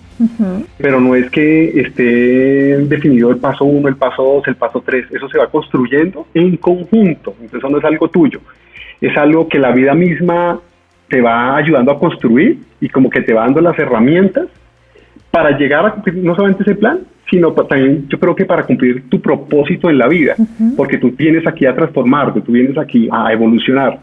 pero 0.78 1.02
no 1.02 1.16
es 1.16 1.30
que 1.32 1.82
esté 1.82 2.78
definido 2.86 3.32
el 3.32 3.38
paso 3.38 3.66
uno, 3.66 3.88
el 3.88 3.96
paso 3.96 4.24
dos, 4.24 4.48
el 4.48 4.56
paso 4.56 4.84
tres, 4.86 5.06
eso 5.12 5.28
se 5.28 5.40
va 5.40 5.48
construyendo 5.48 6.28
en 6.36 6.58
conjunto, 6.58 7.34
entonces 7.42 7.58
eso 7.58 7.70
no 7.70 7.80
es 7.80 7.86
algo 7.86 8.08
tuyo, 8.10 8.40
es 9.02 9.18
algo 9.18 9.48
que 9.48 9.58
la 9.58 9.72
vida 9.72 9.96
misma 9.96 10.60
te 11.08 11.22
va 11.22 11.58
ayudando 11.58 11.92
a 11.92 12.00
construir 12.00 12.60
y 12.80 12.90
como 12.90 13.10
que 13.10 13.22
te 13.22 13.34
va 13.34 13.46
dando 13.46 13.62
las 13.62 13.80
herramientas 13.80 14.46
para 15.32 15.58
llegar 15.58 15.86
a 15.86 15.92
cumplir 15.92 16.16
no 16.18 16.36
solamente 16.36 16.64
ese 16.64 16.76
plan, 16.76 17.00
sino 17.30 17.52
también 17.54 18.08
yo 18.10 18.20
creo 18.20 18.36
que 18.36 18.46
para 18.46 18.64
cumplir 18.64 19.10
tu 19.10 19.22
propósito 19.22 19.90
en 19.90 19.98
la 19.98 20.08
vida, 20.08 20.36
porque 20.76 20.98
tú 20.98 21.14
vienes 21.16 21.46
aquí 21.46 21.66
a 21.66 21.76
transformarte, 21.76 22.42
tú 22.42 22.52
vienes 22.52 22.78
aquí 22.78 23.08
a 23.12 23.32
evolucionar. 23.32 24.00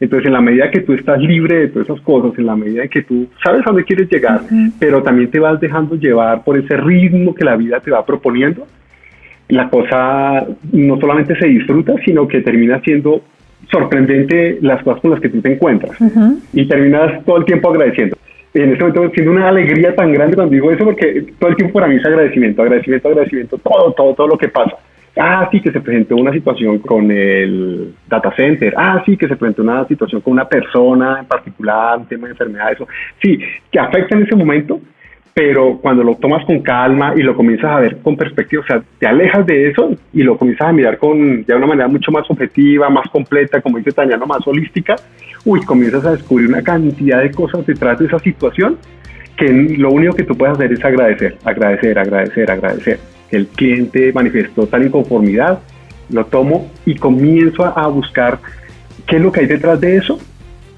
Entonces, 0.00 0.26
en 0.26 0.32
la 0.32 0.40
medida 0.40 0.70
que 0.70 0.80
tú 0.80 0.92
estás 0.92 1.20
libre 1.20 1.56
de 1.56 1.68
todas 1.68 1.88
esas 1.88 2.00
cosas, 2.02 2.38
en 2.38 2.46
la 2.46 2.54
medida 2.54 2.86
que 2.86 3.02
tú 3.02 3.26
sabes 3.42 3.62
a 3.62 3.70
dónde 3.70 3.84
quieres 3.84 4.08
llegar, 4.08 4.42
pero 4.78 5.02
también 5.02 5.28
te 5.30 5.40
vas 5.40 5.58
dejando 5.58 5.96
llevar 5.96 6.44
por 6.44 6.56
ese 6.56 6.76
ritmo 6.76 7.34
que 7.34 7.44
la 7.44 7.56
vida 7.56 7.80
te 7.80 7.90
va 7.90 8.06
proponiendo, 8.06 8.64
la 9.48 9.68
cosa 9.68 10.46
no 10.72 11.00
solamente 11.00 11.36
se 11.36 11.48
disfruta, 11.48 11.94
sino 12.04 12.28
que 12.28 12.42
termina 12.42 12.80
siendo 12.80 13.22
sorprendente 13.70 14.58
las 14.62 14.82
cosas 14.84 15.00
con 15.00 15.10
las 15.10 15.20
que 15.20 15.30
tú 15.30 15.40
te 15.40 15.52
encuentras 15.52 15.96
y 16.52 16.66
terminas 16.66 17.24
todo 17.24 17.38
el 17.38 17.44
tiempo 17.44 17.70
agradeciendo. 17.70 18.16
En 18.62 18.72
este 18.72 18.84
momento 18.84 19.10
siento 19.14 19.30
una 19.30 19.48
alegría 19.48 19.94
tan 19.94 20.12
grande 20.12 20.34
cuando 20.34 20.52
digo 20.52 20.70
eso 20.70 20.84
porque 20.84 21.26
todo 21.38 21.50
el 21.50 21.56
tiempo 21.56 21.74
para 21.74 21.86
mí 21.86 21.96
es 21.96 22.04
agradecimiento, 22.04 22.62
agradecimiento, 22.62 23.08
agradecimiento, 23.08 23.58
todo, 23.58 23.92
todo, 23.92 24.14
todo 24.14 24.28
lo 24.28 24.38
que 24.38 24.48
pasa. 24.48 24.76
Ah, 25.16 25.48
sí, 25.50 25.60
que 25.60 25.72
se 25.72 25.80
presentó 25.80 26.16
una 26.16 26.32
situación 26.32 26.78
con 26.78 27.10
el 27.10 27.94
data 28.06 28.32
center. 28.36 28.72
Ah, 28.76 29.02
sí, 29.04 29.16
que 29.16 29.26
se 29.26 29.36
presentó 29.36 29.62
una 29.62 29.86
situación 29.86 30.20
con 30.20 30.32
una 30.32 30.48
persona 30.48 31.18
en 31.20 31.26
particular, 31.26 31.98
un 31.98 32.06
tema 32.06 32.26
de 32.26 32.32
enfermedad, 32.32 32.72
eso. 32.72 32.86
Sí, 33.20 33.38
que 33.70 33.78
afecta 33.80 34.16
en 34.16 34.24
ese 34.24 34.36
momento, 34.36 34.80
pero 35.38 35.78
cuando 35.80 36.02
lo 36.02 36.16
tomas 36.16 36.44
con 36.46 36.58
calma 36.62 37.14
y 37.16 37.22
lo 37.22 37.36
comienzas 37.36 37.70
a 37.70 37.78
ver 37.78 37.98
con 37.98 38.16
perspectiva, 38.16 38.60
o 38.60 38.66
sea, 38.66 38.82
te 38.98 39.06
alejas 39.06 39.46
de 39.46 39.70
eso 39.70 39.94
y 40.12 40.24
lo 40.24 40.36
comienzas 40.36 40.66
a 40.66 40.72
mirar 40.72 40.98
con 40.98 41.44
de 41.44 41.54
una 41.54 41.64
manera 41.64 41.86
mucho 41.86 42.10
más 42.10 42.28
objetiva, 42.28 42.90
más 42.90 43.08
completa, 43.08 43.60
como 43.60 43.78
dice 43.78 43.92
Tañano, 43.92 44.26
más 44.26 44.44
holística, 44.44 44.96
uy, 45.44 45.60
comienzas 45.60 46.04
a 46.06 46.10
descubrir 46.16 46.48
una 46.48 46.60
cantidad 46.60 47.22
de 47.22 47.30
cosas 47.30 47.64
detrás 47.64 48.00
de 48.00 48.06
esa 48.06 48.18
situación 48.18 48.78
que 49.36 49.46
lo 49.78 49.92
único 49.92 50.16
que 50.16 50.24
tú 50.24 50.36
puedes 50.36 50.56
hacer 50.56 50.72
es 50.72 50.84
agradecer, 50.84 51.36
agradecer, 51.44 51.96
agradecer, 51.96 52.50
agradecer. 52.50 52.98
El 53.30 53.46
cliente 53.46 54.12
manifestó 54.12 54.66
tal 54.66 54.86
inconformidad, 54.86 55.60
lo 56.10 56.26
tomo 56.26 56.68
y 56.84 56.96
comienzo 56.96 57.64
a, 57.64 57.86
buscar 57.86 58.40
qué 59.06 59.18
es 59.18 59.22
lo 59.22 59.30
que 59.30 59.38
hay 59.38 59.46
detrás 59.46 59.80
de 59.80 59.98
eso 59.98 60.18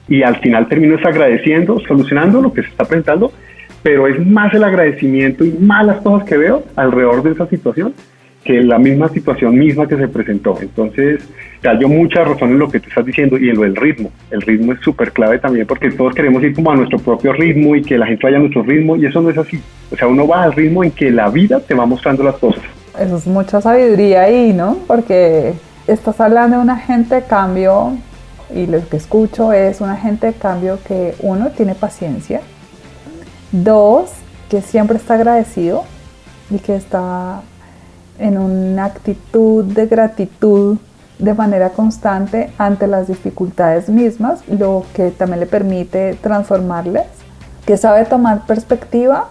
y 0.06 0.22
al 0.22 0.36
final 0.40 0.68
termino 0.68 0.96
es 0.96 1.06
agradeciendo, 1.06 1.80
solucionando 1.88 2.42
lo 2.42 2.52
que 2.52 2.60
se 2.60 2.68
está 2.68 2.84
presentando, 2.84 3.32
pero 3.82 4.06
es 4.06 4.24
más 4.26 4.52
el 4.54 4.64
agradecimiento 4.64 5.44
y 5.44 5.52
más 5.52 5.86
las 5.86 6.00
cosas 6.02 6.28
que 6.28 6.36
veo 6.36 6.64
alrededor 6.76 7.22
de 7.22 7.32
esa 7.32 7.46
situación 7.46 7.94
que 8.44 8.62
la 8.62 8.78
misma 8.78 9.08
situación 9.10 9.58
misma 9.58 9.86
que 9.86 9.96
se 9.96 10.08
presentó. 10.08 10.58
Entonces, 10.60 11.20
yo 11.78 11.88
mucha 11.88 12.24
razón 12.24 12.50
en 12.50 12.58
lo 12.58 12.70
que 12.70 12.80
tú 12.80 12.88
estás 12.88 13.04
diciendo 13.04 13.38
y 13.38 13.50
en 13.50 13.56
lo 13.56 13.62
del 13.62 13.76
ritmo. 13.76 14.10
El 14.30 14.40
ritmo 14.40 14.72
es 14.72 14.80
súper 14.80 15.12
clave 15.12 15.38
también 15.38 15.66
porque 15.66 15.90
todos 15.90 16.14
queremos 16.14 16.42
ir 16.42 16.54
como 16.54 16.70
a 16.70 16.76
nuestro 16.76 16.98
propio 16.98 17.34
ritmo 17.34 17.76
y 17.76 17.82
que 17.82 17.98
la 17.98 18.06
gente 18.06 18.22
vaya 18.24 18.38
a 18.38 18.40
nuestro 18.40 18.62
ritmo 18.62 18.96
y 18.96 19.04
eso 19.04 19.20
no 19.20 19.28
es 19.28 19.36
así. 19.36 19.60
O 19.92 19.96
sea, 19.96 20.08
uno 20.08 20.26
va 20.26 20.44
al 20.44 20.54
ritmo 20.54 20.82
en 20.82 20.90
que 20.90 21.10
la 21.10 21.28
vida 21.28 21.60
te 21.60 21.74
va 21.74 21.84
mostrando 21.84 22.22
las 22.22 22.36
cosas. 22.36 22.62
Eso 22.98 23.16
es 23.18 23.26
mucha 23.26 23.60
sabiduría 23.60 24.22
ahí, 24.22 24.54
¿no? 24.54 24.78
Porque 24.86 25.52
estás 25.86 26.18
hablando 26.18 26.56
de 26.56 26.62
un 26.62 26.70
agente 26.70 27.16
de 27.16 27.22
cambio 27.24 27.98
y 28.54 28.66
lo 28.66 28.86
que 28.88 28.96
escucho 28.96 29.52
es 29.52 29.82
un 29.82 29.90
agente 29.90 30.28
de 30.28 30.32
cambio 30.32 30.78
que 30.88 31.14
uno 31.20 31.50
tiene 31.50 31.74
paciencia, 31.74 32.40
dos, 33.52 34.10
que 34.48 34.62
siempre 34.62 34.96
está 34.96 35.14
agradecido 35.14 35.84
y 36.50 36.58
que 36.58 36.74
está 36.74 37.42
en 38.18 38.38
una 38.38 38.84
actitud 38.84 39.64
de 39.64 39.86
gratitud 39.86 40.78
de 41.18 41.34
manera 41.34 41.70
constante 41.70 42.50
ante 42.58 42.86
las 42.86 43.08
dificultades 43.08 43.88
mismas, 43.88 44.42
lo 44.48 44.84
que 44.94 45.10
también 45.10 45.40
le 45.40 45.46
permite 45.46 46.14
transformarlas, 46.14 47.06
que 47.66 47.76
sabe 47.76 48.04
tomar 48.04 48.46
perspectiva 48.46 49.28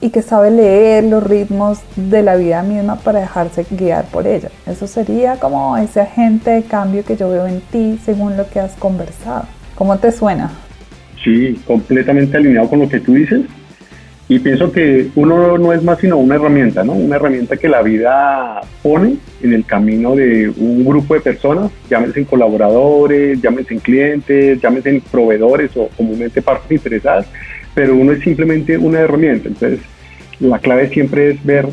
y 0.00 0.10
que 0.10 0.22
sabe 0.22 0.50
leer 0.50 1.04
los 1.04 1.22
ritmos 1.22 1.78
de 1.94 2.22
la 2.22 2.36
vida 2.36 2.62
misma 2.62 2.96
para 2.96 3.20
dejarse 3.20 3.64
guiar 3.70 4.04
por 4.06 4.26
ella. 4.26 4.50
Eso 4.66 4.86
sería 4.86 5.36
como 5.36 5.76
ese 5.76 6.00
agente 6.00 6.50
de 6.50 6.62
cambio 6.64 7.04
que 7.04 7.16
yo 7.16 7.28
veo 7.28 7.46
en 7.46 7.60
ti 7.60 8.00
según 8.04 8.36
lo 8.36 8.48
que 8.48 8.60
has 8.60 8.72
conversado. 8.74 9.44
¿Cómo 9.76 9.98
te 9.98 10.10
suena? 10.10 10.50
Sí, 11.22 11.60
completamente 11.66 12.36
alineado 12.36 12.68
con 12.68 12.80
lo 12.80 12.88
que 12.88 12.98
tú 12.98 13.14
dices. 13.14 13.42
Y 14.32 14.38
pienso 14.38 14.72
que 14.72 15.08
uno 15.14 15.58
no 15.58 15.74
es 15.74 15.82
más 15.82 15.98
sino 15.98 16.16
una 16.16 16.36
herramienta, 16.36 16.82
¿no? 16.82 16.94
Una 16.94 17.16
herramienta 17.16 17.58
que 17.58 17.68
la 17.68 17.82
vida 17.82 18.62
pone 18.82 19.16
en 19.42 19.52
el 19.52 19.66
camino 19.66 20.16
de 20.16 20.48
un 20.48 20.86
grupo 20.86 21.12
de 21.12 21.20
personas, 21.20 21.70
llámense 21.90 22.24
colaboradores, 22.24 23.42
llámense 23.42 23.76
clientes, 23.76 24.58
llámense 24.58 25.02
proveedores 25.10 25.76
o 25.76 25.88
comúnmente 25.98 26.40
partes 26.40 26.72
interesadas, 26.72 27.30
pero 27.74 27.94
uno 27.94 28.12
es 28.12 28.20
simplemente 28.20 28.78
una 28.78 29.00
herramienta. 29.00 29.48
Entonces, 29.48 29.80
la 30.40 30.58
clave 30.58 30.88
siempre 30.88 31.32
es 31.32 31.44
ver 31.44 31.66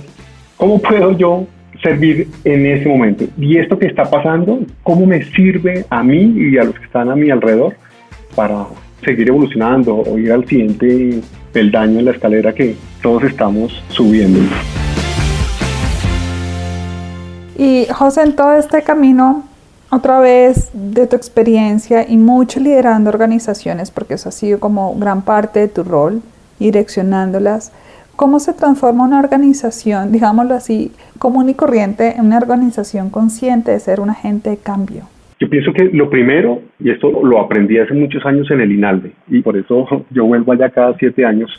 cómo 0.58 0.82
puedo 0.82 1.18
yo 1.18 1.48
servir 1.82 2.28
en 2.44 2.66
ese 2.66 2.90
momento. 2.90 3.24
Y 3.38 3.58
esto 3.58 3.80
que 3.80 3.86
está 3.86 4.04
pasando, 4.04 4.60
cómo 4.84 5.06
me 5.06 5.24
sirve 5.24 5.86
a 5.90 6.04
mí 6.04 6.34
y 6.36 6.58
a 6.58 6.66
los 6.66 6.76
que 6.76 6.84
están 6.84 7.10
a 7.10 7.16
mi 7.16 7.30
alrededor 7.30 7.76
para 8.36 8.66
seguir 9.04 9.30
evolucionando 9.30 9.96
o 9.96 10.18
ir 10.18 10.32
al 10.32 10.48
siguiente 10.48 11.22
peldaño 11.52 12.00
en 12.00 12.06
la 12.06 12.12
escalera 12.12 12.54
que 12.54 12.76
todos 13.02 13.24
estamos 13.24 13.84
subiendo. 13.90 14.40
Y 17.58 17.88
José, 17.94 18.22
en 18.22 18.36
todo 18.36 18.54
este 18.54 18.84
camino, 18.84 19.44
otra 19.92 20.20
vez 20.20 20.70
de 20.74 21.08
tu 21.08 21.16
experiencia 21.16 22.08
y 22.08 22.16
mucho 22.18 22.60
liderando 22.60 23.10
organizaciones, 23.10 23.92
porque 23.92 24.14
eso 24.14 24.30
ha 24.30 24.32
sido 24.32 24.60
como 24.60 24.96
gran 24.96 25.24
parte 25.24 25.60
de 25.60 25.68
tu 25.68 25.84
rol, 25.84 26.22
direccionándolas, 26.60 27.72
¿cómo 28.16 28.40
se 28.40 28.54
transforma 28.54 29.04
una 29.04 29.20
organización, 29.20 30.12
digámoslo 30.12 30.54
así, 30.56 30.92
común 31.18 31.50
y 31.50 31.54
corriente, 31.54 32.16
en 32.16 32.28
una 32.28 32.38
organización 32.38 33.10
consciente 33.10 33.72
de 33.72 33.80
ser 33.80 34.00
un 34.00 34.10
agente 34.10 34.52
de 34.52 34.58
cambio? 34.58 35.04
Yo 35.40 35.50
pienso 35.50 35.72
que 35.72 35.86
lo 35.86 36.10
primero, 36.10 36.62
y 36.80 36.90
esto 36.90 37.22
lo 37.24 37.40
aprendí 37.40 37.78
hace 37.78 37.94
muchos 37.94 38.26
años 38.26 38.52
en 38.52 38.60
el 38.60 38.74
INALDE, 38.74 39.14
y 39.30 39.42
por 39.42 39.56
eso 39.56 40.06
yo 40.10 40.26
vuelvo 40.26 40.52
allá 40.52 40.70
cada 40.70 40.98
siete 40.98 41.26
años, 41.26 41.50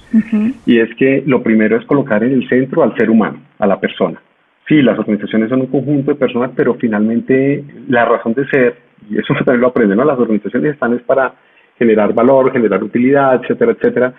y 0.66 0.78
es 0.78 0.94
que 0.96 1.22
lo 1.26 1.42
primero 1.42 1.78
es 1.78 1.87
colocar 1.87 2.22
en 2.22 2.32
el 2.32 2.49
centro 2.49 2.82
al 2.82 2.94
ser 2.96 3.08
humano, 3.08 3.40
a 3.58 3.66
la 3.66 3.80
persona. 3.80 4.20
Sí, 4.68 4.82
las 4.82 4.99
organizaciones 4.99 5.49
son 5.49 5.62
un 5.62 5.66
conjunto 5.68 6.12
de 6.12 6.18
personas, 6.18 6.50
pero 6.54 6.75
finalmente 6.75 7.64
la 7.88 8.04
razón 8.04 8.34
de 8.34 8.46
ser, 8.49 8.76
y 9.08 9.18
eso 9.18 9.32
también 9.44 9.62
lo 9.62 9.68
aprenden, 9.68 9.96
¿no? 9.96 10.04
Las 10.04 10.18
organizaciones 10.18 10.75
están 10.75 10.92
es 10.92 11.02
para 11.02 11.32
generar 11.78 12.12
valor, 12.12 12.52
generar 12.52 12.84
utilidad, 12.84 13.40
etcétera, 13.42 13.72
etcétera. 13.72 14.12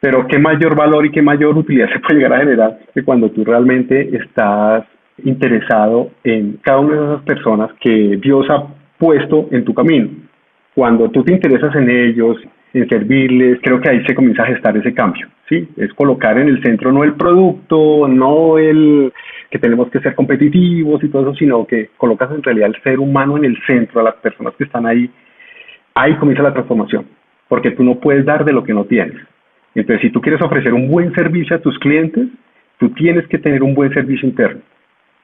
Pero 0.00 0.26
qué 0.26 0.38
mayor 0.38 0.74
valor 0.74 1.04
y 1.04 1.10
qué 1.10 1.20
mayor 1.20 1.58
utilidad 1.58 1.88
se 1.92 2.00
puede 2.00 2.20
llegar 2.20 2.32
a 2.32 2.38
generar 2.38 2.78
que 2.94 3.04
cuando 3.04 3.30
tú 3.30 3.44
realmente 3.44 4.16
estás 4.16 4.84
interesado 5.22 6.10
en 6.24 6.58
cada 6.62 6.80
una 6.80 6.96
de 6.96 7.04
esas 7.04 7.22
personas 7.24 7.70
que 7.80 8.18
Dios 8.20 8.46
ha 8.48 8.66
puesto 8.98 9.48
en 9.50 9.64
tu 9.64 9.74
camino. 9.74 10.08
Cuando 10.74 11.10
tú 11.10 11.22
te 11.22 11.32
interesas 11.32 11.74
en 11.76 11.88
ellos, 11.88 12.38
en 12.74 12.88
servirles, 12.88 13.60
creo 13.62 13.80
que 13.80 13.88
ahí 13.88 14.04
se 14.04 14.14
comienza 14.14 14.42
a 14.42 14.46
gestar 14.46 14.76
ese 14.76 14.92
cambio, 14.92 15.28
¿sí? 15.48 15.68
Es 15.76 15.92
colocar 15.94 16.36
en 16.38 16.48
el 16.48 16.62
centro 16.62 16.90
no 16.90 17.04
el 17.04 17.14
producto, 17.14 18.08
no 18.08 18.58
el 18.58 19.12
que 19.50 19.58
tenemos 19.60 19.88
que 19.90 20.00
ser 20.00 20.16
competitivos 20.16 21.02
y 21.04 21.08
todo 21.08 21.22
eso, 21.22 21.34
sino 21.36 21.64
que 21.66 21.90
colocas 21.96 22.32
en 22.32 22.42
realidad 22.42 22.70
el 22.74 22.82
ser 22.82 22.98
humano 22.98 23.36
en 23.36 23.44
el 23.44 23.56
centro, 23.64 24.00
a 24.00 24.04
las 24.04 24.16
personas 24.16 24.54
que 24.56 24.64
están 24.64 24.86
ahí. 24.86 25.08
Ahí 25.94 26.16
comienza 26.16 26.42
la 26.42 26.52
transformación, 26.52 27.06
porque 27.48 27.70
tú 27.70 27.84
no 27.84 28.00
puedes 28.00 28.24
dar 28.24 28.44
de 28.44 28.52
lo 28.52 28.64
que 28.64 28.74
no 28.74 28.84
tienes. 28.84 29.16
Entonces, 29.76 30.02
si 30.02 30.10
tú 30.10 30.20
quieres 30.20 30.42
ofrecer 30.42 30.74
un 30.74 30.88
buen 30.88 31.14
servicio 31.14 31.54
a 31.54 31.60
tus 31.60 31.78
clientes, 31.78 32.26
tú 32.78 32.90
tienes 32.90 33.26
que 33.28 33.38
tener 33.38 33.62
un 33.62 33.74
buen 33.74 33.92
servicio 33.92 34.28
interno. 34.28 34.60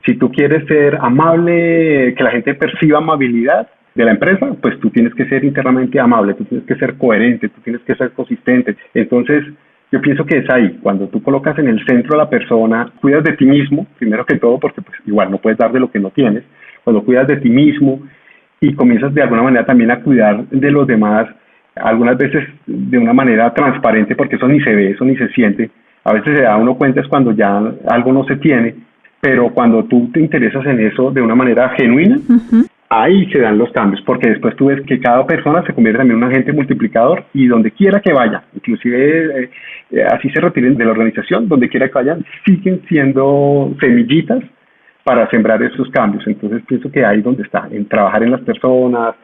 Si 0.04 0.14
tú 0.14 0.30
quieres 0.30 0.66
ser 0.66 0.96
amable, 1.00 2.14
que 2.16 2.24
la 2.24 2.30
gente 2.30 2.54
perciba 2.54 2.98
amabilidad 2.98 3.68
de 3.94 4.04
la 4.04 4.12
empresa, 4.12 4.54
pues 4.60 4.78
tú 4.80 4.90
tienes 4.90 5.14
que 5.14 5.26
ser 5.26 5.44
internamente 5.44 6.00
amable, 6.00 6.34
tú 6.34 6.44
tienes 6.44 6.66
que 6.66 6.76
ser 6.76 6.96
coherente, 6.96 7.48
tú 7.48 7.60
tienes 7.62 7.82
que 7.82 7.94
ser 7.94 8.12
consistente. 8.12 8.76
Entonces, 8.94 9.44
yo 9.92 10.00
pienso 10.00 10.24
que 10.24 10.38
es 10.38 10.50
ahí, 10.50 10.78
cuando 10.82 11.08
tú 11.08 11.22
colocas 11.22 11.58
en 11.58 11.68
el 11.68 11.84
centro 11.84 12.14
a 12.14 12.18
la 12.18 12.30
persona, 12.30 12.92
cuidas 13.00 13.24
de 13.24 13.32
ti 13.32 13.44
mismo, 13.44 13.86
primero 13.98 14.24
que 14.24 14.38
todo, 14.38 14.58
porque 14.58 14.80
pues 14.82 14.96
igual 15.06 15.30
no 15.30 15.38
puedes 15.38 15.58
dar 15.58 15.72
de 15.72 15.80
lo 15.80 15.90
que 15.90 15.98
no 15.98 16.10
tienes, 16.10 16.44
cuando 16.84 17.02
cuidas 17.02 17.26
de 17.26 17.38
ti 17.38 17.50
mismo 17.50 18.00
y 18.60 18.72
comienzas 18.74 19.12
de 19.12 19.22
alguna 19.22 19.42
manera 19.42 19.66
también 19.66 19.90
a 19.90 20.00
cuidar 20.00 20.46
de 20.46 20.70
los 20.70 20.86
demás, 20.86 21.26
algunas 21.74 22.16
veces 22.16 22.48
de 22.66 22.98
una 22.98 23.12
manera 23.12 23.52
transparente, 23.52 24.14
porque 24.14 24.36
eso 24.36 24.46
ni 24.46 24.60
se 24.60 24.74
ve, 24.74 24.90
eso 24.90 25.04
ni 25.04 25.16
se 25.16 25.28
siente, 25.28 25.70
a 26.04 26.12
veces 26.12 26.36
se 26.36 26.42
da 26.42 26.56
uno 26.56 26.76
cuenta 26.76 27.00
es 27.00 27.08
cuando 27.08 27.32
ya 27.32 27.58
algo 27.88 28.12
no 28.12 28.24
se 28.24 28.36
tiene, 28.36 28.76
pero 29.20 29.50
cuando 29.50 29.84
tú 29.84 30.10
te 30.12 30.20
interesas 30.20 30.64
en 30.66 30.80
eso 30.80 31.10
de 31.10 31.20
una 31.20 31.34
manera 31.34 31.68
genuina, 31.70 32.18
ahí 32.88 33.30
se 33.30 33.38
dan 33.38 33.58
los 33.58 33.70
cambios, 33.72 34.02
porque 34.04 34.30
después 34.30 34.56
tú 34.56 34.66
ves 34.66 34.80
que 34.86 34.98
cada 34.98 35.26
persona 35.26 35.62
se 35.64 35.74
convierte 35.74 36.02
en 36.02 36.12
un 36.12 36.24
agente 36.24 36.52
multiplicador 36.52 37.24
y 37.34 37.46
donde 37.46 37.70
quiera 37.70 38.00
que 38.00 38.12
vaya, 38.12 38.42
inclusive 38.54 39.44
eh, 39.44 39.50
eh, 39.90 40.04
así 40.10 40.30
se 40.30 40.40
retiren 40.40 40.76
de 40.76 40.84
la 40.84 40.92
organización, 40.92 41.48
donde 41.48 41.68
quiera 41.68 41.88
que 41.88 41.94
vayan, 41.94 42.24
siguen 42.44 42.82
siendo 42.88 43.74
semillitas 43.78 44.42
para 45.04 45.28
sembrar 45.30 45.62
esos 45.62 45.88
cambios. 45.90 46.26
Entonces 46.26 46.62
pienso 46.66 46.90
que 46.90 47.04
ahí 47.04 47.20
donde 47.20 47.42
está, 47.42 47.68
en 47.70 47.86
trabajar 47.86 48.22
en 48.22 48.32
las 48.32 48.40
personas. 48.42 49.14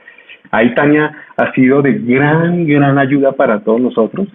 Ahí 0.50 0.74
Tania 0.74 1.12
ha 1.36 1.52
sido 1.52 1.82
de 1.82 1.92
gran, 1.94 2.66
gran 2.66 2.98
ayuda 2.98 3.32
para 3.32 3.60
todos 3.60 3.80
nosotros 3.80 4.28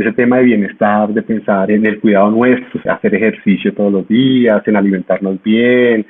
ese 0.00 0.12
tema 0.12 0.38
de 0.38 0.44
bienestar, 0.44 1.08
de 1.08 1.22
pensar 1.22 1.70
en 1.70 1.84
el 1.86 2.00
cuidado 2.00 2.30
nuestro, 2.30 2.80
hacer 2.90 3.14
ejercicio 3.14 3.74
todos 3.74 3.92
los 3.92 4.08
días, 4.08 4.62
en 4.66 4.76
alimentarnos 4.76 5.42
bien, 5.42 6.06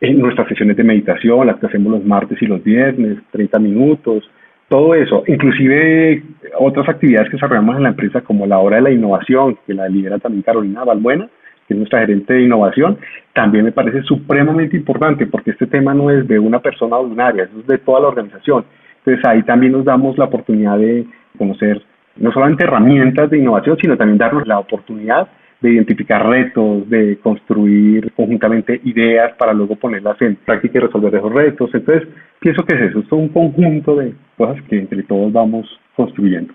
en 0.00 0.18
nuestras 0.18 0.48
sesiones 0.48 0.76
de 0.76 0.84
meditación, 0.84 1.46
las 1.46 1.56
que 1.56 1.66
hacemos 1.66 1.92
los 1.92 2.04
martes 2.04 2.40
y 2.40 2.46
los 2.46 2.62
viernes, 2.62 3.18
30 3.30 3.58
minutos, 3.58 4.28
todo 4.68 4.94
eso, 4.94 5.22
inclusive 5.26 6.22
otras 6.58 6.88
actividades 6.88 7.28
que 7.28 7.36
desarrollamos 7.36 7.76
en 7.76 7.82
la 7.82 7.90
empresa 7.90 8.22
como 8.22 8.46
la 8.46 8.58
hora 8.58 8.76
de 8.76 8.82
la 8.82 8.90
innovación, 8.90 9.58
que 9.66 9.74
la 9.74 9.88
lidera 9.88 10.18
también 10.18 10.42
Carolina 10.42 10.84
Balbuena, 10.84 11.28
que 11.68 11.74
es 11.74 11.78
nuestra 11.78 12.00
gerente 12.00 12.32
de 12.32 12.42
innovación, 12.42 12.98
también 13.34 13.64
me 13.64 13.72
parece 13.72 14.02
supremamente 14.02 14.76
importante 14.76 15.26
porque 15.26 15.50
este 15.50 15.66
tema 15.66 15.94
no 15.94 16.10
es 16.10 16.26
de 16.26 16.38
una 16.38 16.60
persona 16.60 16.96
ordinaria, 16.96 17.44
es 17.44 17.66
de 17.66 17.78
toda 17.78 18.00
la 18.00 18.08
organización. 18.08 18.64
Entonces 18.98 19.24
ahí 19.24 19.42
también 19.42 19.72
nos 19.72 19.84
damos 19.84 20.16
la 20.16 20.24
oportunidad 20.24 20.78
de 20.78 21.06
conocer 21.36 21.82
no 22.16 22.32
solamente 22.32 22.64
herramientas 22.64 23.30
de 23.30 23.38
innovación, 23.38 23.76
sino 23.80 23.96
también 23.96 24.18
darnos 24.18 24.46
la 24.46 24.58
oportunidad 24.58 25.28
de 25.62 25.72
identificar 25.72 26.26
retos, 26.26 26.88
de 26.90 27.18
construir 27.22 28.12
conjuntamente 28.12 28.80
ideas 28.84 29.32
para 29.38 29.52
luego 29.52 29.76
ponerlas 29.76 30.20
en 30.20 30.36
práctica 30.36 30.78
y 30.78 30.82
resolver 30.82 31.14
esos 31.14 31.32
retos. 31.32 31.70
Entonces, 31.72 32.08
pienso 32.40 32.64
que 32.64 32.74
es 32.74 32.90
eso, 32.90 32.98
es 32.98 33.12
un 33.12 33.28
conjunto 33.28 33.96
de 33.96 34.12
cosas 34.36 34.56
que 34.68 34.78
entre 34.78 35.04
todos 35.04 35.32
vamos 35.32 35.66
construyendo. 35.94 36.52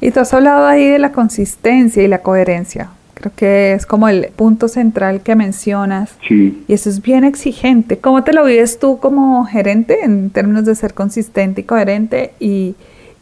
Y 0.00 0.10
tú 0.12 0.20
has 0.20 0.32
hablado 0.32 0.66
ahí 0.66 0.88
de 0.88 0.98
la 0.98 1.12
consistencia 1.12 2.02
y 2.02 2.08
la 2.08 2.18
coherencia. 2.18 2.90
Creo 3.14 3.32
que 3.34 3.72
es 3.72 3.86
como 3.86 4.08
el 4.08 4.26
punto 4.36 4.68
central 4.68 5.22
que 5.22 5.34
mencionas. 5.34 6.18
Sí. 6.28 6.64
Y 6.68 6.74
eso 6.74 6.90
es 6.90 7.00
bien 7.00 7.24
exigente. 7.24 7.98
¿Cómo 7.98 8.22
te 8.22 8.32
lo 8.32 8.44
vives 8.44 8.78
tú 8.78 8.98
como 8.98 9.44
gerente 9.44 10.04
en 10.04 10.30
términos 10.30 10.64
de 10.64 10.74
ser 10.74 10.94
consistente 10.94 11.62
y 11.62 11.64
coherente? 11.64 12.32
Y 12.38 12.74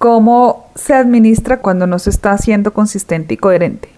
cómo 0.02 0.66
se 0.74 0.94
administra 0.94 1.60
cuando 1.60 1.86
no 1.86 2.00
se 2.00 2.10
está 2.10 2.36
siendo 2.36 2.72
consistente 2.72 3.34
y 3.34 3.36
coherente. 3.36 3.88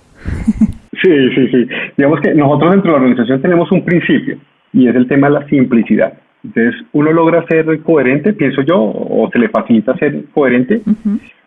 Sí, 1.02 1.28
sí, 1.34 1.48
sí. 1.48 1.68
Digamos 1.98 2.20
que 2.20 2.34
nosotros 2.34 2.70
dentro 2.70 2.92
de 2.92 2.98
la 2.98 3.04
organización 3.04 3.42
tenemos 3.42 3.70
un 3.72 3.84
principio 3.84 4.38
y 4.72 4.88
es 4.88 4.94
el 4.94 5.06
tema 5.06 5.28
de 5.28 5.34
la 5.34 5.48
simplicidad. 5.48 6.14
Entonces, 6.42 6.74
uno 6.92 7.12
logra 7.12 7.44
ser 7.46 7.66
coherente, 7.82 8.32
pienso 8.32 8.62
yo, 8.62 8.80
o 8.80 9.28
se 9.30 9.38
le 9.38 9.48
facilita 9.48 9.96
ser 9.98 10.24
coherente 10.32 10.80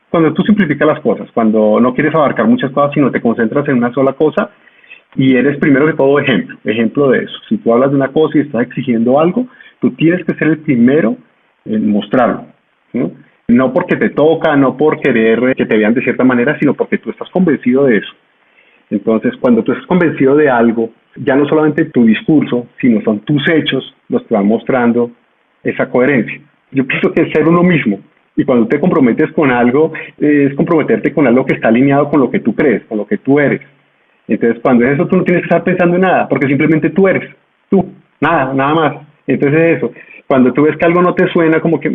cuando 0.09 0.33
tú 0.33 0.43
simplificas 0.43 0.87
las 0.87 0.99
cosas, 0.99 1.27
cuando 1.33 1.79
no 1.79 1.93
quieres 1.93 2.13
abarcar 2.13 2.45
muchas 2.45 2.71
cosas, 2.71 2.91
sino 2.93 3.09
te 3.09 3.21
concentras 3.21 3.67
en 3.67 3.77
una 3.77 3.93
sola 3.93 4.13
cosa 4.13 4.51
y 5.15 5.35
eres 5.35 5.57
primero 5.57 5.87
que 5.87 5.93
todo 5.93 6.19
ejemplo, 6.19 6.57
ejemplo 6.65 7.09
de 7.09 7.23
eso. 7.23 7.35
Si 7.49 7.57
tú 7.57 7.73
hablas 7.73 7.89
de 7.91 7.95
una 7.95 8.09
cosa 8.09 8.37
y 8.37 8.41
estás 8.41 8.63
exigiendo 8.63 9.19
algo, 9.19 9.47
tú 9.81 9.91
tienes 9.91 10.23
que 10.25 10.35
ser 10.35 10.49
el 10.49 10.59
primero 10.59 11.15
en 11.65 11.89
mostrarlo. 11.89 12.45
¿no? 12.93 13.11
No 13.47 13.73
porque 13.73 13.95
te 13.95 14.09
toca, 14.09 14.55
no 14.55 14.75
por 14.75 14.99
querer 14.99 15.55
que 15.55 15.65
te 15.65 15.77
vean 15.77 15.93
de 15.93 16.03
cierta 16.03 16.23
manera, 16.23 16.57
sino 16.59 16.73
porque 16.73 16.97
tú 16.97 17.09
estás 17.11 17.29
convencido 17.29 17.85
de 17.85 17.97
eso. 17.97 18.13
Entonces, 18.89 19.33
cuando 19.39 19.63
tú 19.63 19.71
estás 19.71 19.87
convencido 19.87 20.35
de 20.35 20.49
algo, 20.49 20.91
ya 21.15 21.35
no 21.35 21.47
solamente 21.47 21.85
tu 21.85 22.05
discurso, 22.05 22.67
sino 22.79 23.01
son 23.01 23.19
tus 23.21 23.47
hechos 23.49 23.95
los 24.09 24.23
que 24.23 24.33
van 24.33 24.47
mostrando 24.47 25.11
esa 25.63 25.89
coherencia. 25.89 26.41
Yo 26.71 26.85
pienso 26.85 27.11
que 27.11 27.23
es 27.23 27.31
ser 27.31 27.47
uno 27.47 27.63
mismo. 27.63 27.99
Y 28.35 28.43
cuando 28.43 28.67
te 28.67 28.79
comprometes 28.79 29.31
con 29.31 29.49
algo, 29.49 29.93
es 30.17 30.53
comprometerte 30.55 31.13
con 31.13 31.25
algo 31.25 31.45
que 31.45 31.55
está 31.55 31.69
alineado 31.69 32.09
con 32.09 32.19
lo 32.19 32.29
que 32.29 32.39
tú 32.39 32.53
crees, 32.53 32.83
con 32.83 32.97
lo 32.97 33.07
que 33.07 33.17
tú 33.17 33.39
eres. 33.39 33.61
Entonces, 34.27 34.61
cuando 34.61 34.85
es 34.85 34.93
eso, 34.93 35.07
tú 35.07 35.17
no 35.17 35.23
tienes 35.23 35.43
que 35.43 35.47
estar 35.47 35.63
pensando 35.63 35.95
en 35.95 36.01
nada, 36.01 36.27
porque 36.27 36.47
simplemente 36.47 36.89
tú 36.89 37.07
eres, 37.07 37.33
tú, 37.69 37.93
nada, 38.19 38.53
nada 38.53 38.73
más. 38.75 39.06
Entonces, 39.27 39.77
eso, 39.77 39.91
cuando 40.25 40.53
tú 40.53 40.63
ves 40.63 40.77
que 40.77 40.85
algo 40.85 41.01
no 41.01 41.13
te 41.13 41.27
suena, 41.27 41.59
como 41.59 41.79
que 41.79 41.89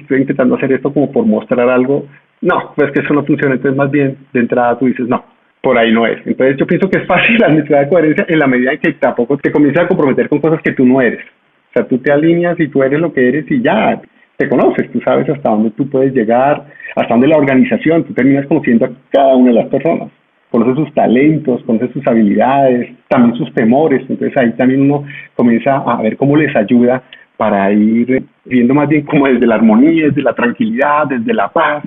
estoy 0.00 0.20
intentando 0.20 0.56
hacer 0.56 0.72
esto 0.72 0.92
como 0.92 1.12
por 1.12 1.26
mostrar 1.26 1.68
algo, 1.68 2.06
no, 2.40 2.72
pues 2.74 2.90
que 2.92 3.00
eso 3.00 3.14
no 3.14 3.24
funciona. 3.24 3.54
Entonces, 3.54 3.76
más 3.76 3.90
bien, 3.90 4.16
de 4.32 4.40
entrada 4.40 4.78
tú 4.78 4.86
dices, 4.86 5.06
no, 5.06 5.24
por 5.62 5.78
ahí 5.78 5.92
no 5.92 6.06
es. 6.06 6.18
Entonces 6.26 6.56
yo 6.56 6.66
pienso 6.66 6.88
que 6.88 6.98
es 6.98 7.06
fácil 7.06 7.38
la 7.38 7.48
necesidad 7.48 7.82
de 7.82 7.88
coherencia 7.88 8.26
en 8.28 8.38
la 8.38 8.46
medida 8.46 8.72
en 8.72 8.78
que 8.78 8.92
tampoco 8.94 9.36
te 9.36 9.52
comienzas 9.52 9.84
a 9.84 9.88
comprometer 9.88 10.28
con 10.28 10.40
cosas 10.40 10.60
que 10.62 10.72
tú 10.72 10.86
no 10.86 11.00
eres. 11.00 11.24
O 11.70 11.72
sea, 11.74 11.86
tú 11.86 11.98
te 11.98 12.10
alineas 12.10 12.58
y 12.58 12.68
tú 12.68 12.82
eres 12.82 12.98
lo 12.98 13.12
que 13.12 13.28
eres 13.28 13.50
y 13.50 13.62
ya 13.62 14.00
te 14.36 14.48
conoces, 14.48 14.90
tú 14.90 15.00
sabes 15.02 15.28
hasta 15.28 15.50
dónde 15.50 15.70
tú 15.72 15.88
puedes 15.88 16.14
llegar, 16.14 16.64
hasta 16.96 17.14
dónde 17.14 17.28
la 17.28 17.36
organización, 17.36 18.04
tú 18.04 18.14
terminas 18.14 18.46
conociendo 18.46 18.86
a 18.86 18.90
cada 19.12 19.36
una 19.36 19.50
de 19.52 19.54
las 19.54 19.68
personas, 19.68 20.10
conoces 20.50 20.76
sus 20.76 20.94
talentos, 20.94 21.62
conoces 21.64 21.92
sus 21.92 22.06
habilidades, 22.06 22.92
también 23.08 23.36
sus 23.36 23.52
temores, 23.54 24.02
entonces 24.08 24.36
ahí 24.36 24.52
también 24.52 24.82
uno 24.82 25.04
comienza 25.34 25.76
a 25.76 26.02
ver 26.02 26.16
cómo 26.16 26.36
les 26.36 26.54
ayuda 26.54 27.02
para 27.36 27.72
ir 27.72 28.24
viendo 28.44 28.74
más 28.74 28.88
bien 28.88 29.06
como 29.06 29.26
desde 29.26 29.46
la 29.46 29.54
armonía, 29.54 30.06
desde 30.06 30.22
la 30.22 30.34
tranquilidad, 30.34 31.06
desde 31.06 31.32
la 31.32 31.48
paz, 31.48 31.84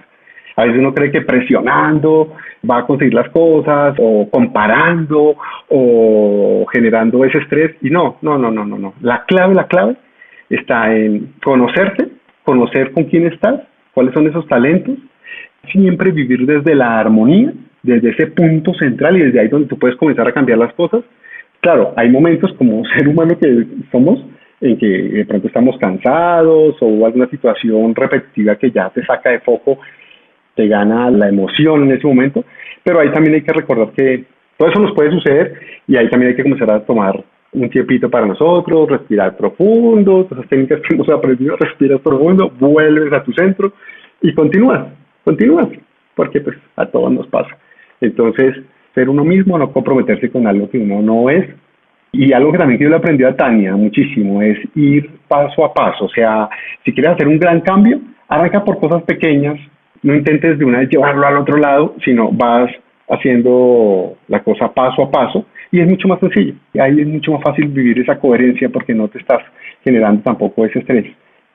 a 0.55 0.65
veces 0.65 0.79
uno 0.79 0.93
cree 0.93 1.12
que 1.12 1.22
presionando 1.22 2.34
va 2.70 2.79
a 2.79 2.86
conseguir 2.86 3.13
las 3.13 3.29
cosas 3.29 3.96
o 4.00 4.29
comparando 4.29 5.36
o 5.70 6.65
generando 6.72 7.25
ese 7.25 7.39
estrés 7.39 7.75
y 7.82 7.89
no, 7.89 8.17
no, 8.22 8.38
no, 8.38 8.51
no, 8.51 8.65
no, 8.65 8.77
no. 8.77 8.93
La 9.01 9.25
clave, 9.25 9.55
la 9.55 9.67
clave 9.67 9.96
está 10.50 10.96
en 10.96 11.34
conocerte, 11.43 12.10
conocer 12.43 12.91
con 12.91 13.05
quién 13.05 13.25
estás, 13.25 13.62
cuáles 13.93 14.13
son 14.13 14.27
esos 14.27 14.48
talentos, 14.48 14.96
siempre 15.72 16.12
vivir 16.12 16.46
desde 16.46 16.75
la 16.75 17.00
armonía, 17.00 17.53
desde 17.82 18.10
ese 18.10 18.27
punto 18.27 18.74
central 18.74 19.17
y 19.17 19.22
desde 19.24 19.39
ahí 19.39 19.48
donde 19.48 19.67
tú 19.67 19.77
puedes 19.77 19.98
comenzar 19.98 20.27
a 20.27 20.34
cambiar 20.34 20.58
las 20.58 20.74
cosas. 20.74 21.03
Claro, 21.62 21.93
hay 21.96 22.10
momentos 22.10 22.53
como 22.53 22.84
ser 22.98 23.08
humano 23.08 23.38
que 23.39 23.65
somos 23.91 24.24
en 24.62 24.77
que 24.77 24.88
de 24.88 25.25
pronto 25.25 25.48
estamos 25.48 25.77
cansados 25.77 26.75
o 26.79 27.05
alguna 27.05 27.27
situación 27.27 27.93
repetitiva 27.96 28.55
que 28.55 28.72
ya 28.72 28.89
te 28.89 29.05
saca 29.05 29.32
de 29.32 29.39
foco 29.39 29.79
te 30.55 30.67
gana 30.67 31.10
la 31.10 31.29
emoción 31.29 31.84
en 31.84 31.91
ese 31.93 32.08
momento, 32.08 32.45
pero 32.84 32.99
ahí 32.99 33.10
también 33.12 33.36
hay 33.36 33.41
que 33.41 33.54
recordar 33.54 33.91
que 33.91 34.26
todo 34.58 34.69
eso 34.69 34.80
nos 34.80 34.93
puede 34.93 35.12
suceder 35.12 35.60
y 35.88 35.95
ahí 35.95 36.10
también 36.10 36.32
hay 36.32 36.36
que 36.36 36.43
comenzar 36.43 36.69
a 36.71 36.86
tomar 36.86 37.23
un 37.54 37.69
tiempito 37.69 38.10
para 38.10 38.26
nosotros, 38.26 38.89
respirar 38.89 39.36
profundo, 39.38 40.28
esas 40.32 40.47
técnicas 40.47 40.82
que 40.82 40.95
hemos 40.95 41.10
aprendido, 41.10 41.56
respiras 41.58 42.02
profundo, 42.02 42.52
vuelves 42.60 43.13
a 43.13 43.23
tu 43.23 43.32
centro 43.34 43.73
y 44.21 44.34
continúas, 44.34 44.88
continúas, 45.23 45.67
porque 46.15 46.41
pues 46.41 46.57
a 46.75 46.86
todos 46.86 47.12
nos 47.12 47.27
pasa. 47.27 47.57
Entonces, 48.01 48.55
ser 48.93 49.09
uno 49.09 49.23
mismo, 49.23 49.57
no 49.57 49.71
comprometerse 49.71 50.29
con 50.29 50.47
algo 50.47 50.69
que 50.69 50.77
uno 50.77 51.01
no 51.01 51.29
es. 51.29 51.47
Y 52.12 52.31
algo 52.31 52.51
que 52.51 52.59
también 52.59 52.79
yo 52.79 52.89
le 52.89 52.95
aprendí 52.95 53.23
a 53.23 53.36
Tania 53.36 53.75
muchísimo 53.75 54.41
es 54.41 54.57
ir 54.75 55.09
paso 55.27 55.65
a 55.65 55.73
paso. 55.73 56.05
O 56.05 56.09
sea, 56.09 56.47
si 56.86 56.93
quieres 56.93 57.13
hacer 57.13 57.27
un 57.27 57.39
gran 57.39 57.62
cambio, 57.62 57.99
arranca 58.27 58.63
por 58.63 58.79
cosas 58.79 59.01
pequeñas, 59.03 59.59
no 60.03 60.13
intentes 60.13 60.59
de 60.59 60.65
una 60.65 60.79
vez 60.79 60.89
llevarlo 60.89 61.25
al 61.25 61.38
otro 61.38 61.57
lado, 61.57 61.95
sino 62.03 62.29
vas 62.31 62.69
haciendo 63.09 64.15
la 64.27 64.43
cosa 64.43 64.71
paso 64.71 65.03
a 65.03 65.12
paso 65.12 65.45
y 65.71 65.79
es 65.79 65.88
mucho 65.88 66.07
más 66.07 66.19
sencillo. 66.19 66.53
Y 66.73 66.79
ahí 66.79 67.01
es 67.01 67.07
mucho 67.07 67.31
más 67.31 67.41
fácil 67.41 67.67
vivir 67.69 67.99
esa 67.99 68.19
coherencia 68.19 68.69
porque 68.69 68.93
no 68.93 69.07
te 69.07 69.19
estás 69.19 69.41
generando 69.83 70.21
tampoco 70.21 70.65
ese 70.65 70.79
estrés, 70.79 71.05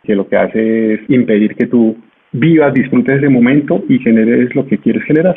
que 0.03 0.15
lo 0.15 0.29
que 0.29 0.37
hace 0.37 0.95
es 0.95 1.01
impedir 1.09 1.55
que 1.55 1.67
tú 1.67 1.97
vivas, 2.33 2.75
disfrutes 2.75 3.19
ese 3.19 3.29
momento 3.29 3.83
y 3.89 3.99
generes 3.99 4.55
lo 4.55 4.67
que 4.67 4.79
quieres 4.79 5.05
generar. 5.05 5.37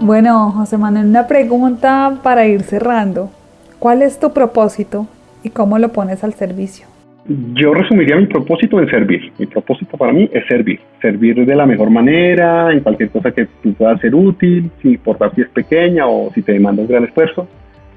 Bueno, 0.00 0.50
José 0.50 0.76
Manuel, 0.78 1.06
una 1.06 1.26
pregunta 1.26 2.18
para 2.22 2.46
ir 2.46 2.62
cerrando. 2.62 3.30
¿Cuál 3.78 4.02
es 4.02 4.18
tu 4.18 4.32
propósito 4.32 5.06
y 5.42 5.50
cómo 5.50 5.78
lo 5.78 5.90
pones 5.90 6.24
al 6.24 6.34
servicio? 6.34 6.86
Yo 7.54 7.72
resumiría 7.74 8.16
mi 8.16 8.26
propósito 8.26 8.80
en 8.80 8.90
servir. 8.90 9.32
Mi 9.38 9.46
propósito 9.46 9.96
para 9.96 10.12
mí 10.12 10.28
es 10.32 10.44
servir. 10.46 10.80
Servir 11.00 11.46
de 11.46 11.54
la 11.54 11.66
mejor 11.66 11.90
manera, 11.90 12.72
en 12.72 12.80
cualquier 12.80 13.10
cosa 13.10 13.30
que 13.30 13.46
tú 13.62 13.72
puedas 13.74 14.00
ser 14.00 14.14
útil, 14.14 14.70
sin 14.82 14.92
importar 14.92 15.34
si 15.34 15.42
es 15.42 15.48
pequeña 15.50 16.06
o 16.06 16.30
si 16.34 16.42
te 16.42 16.52
demanda 16.52 16.82
un 16.82 16.88
gran 16.88 17.04
esfuerzo. 17.04 17.46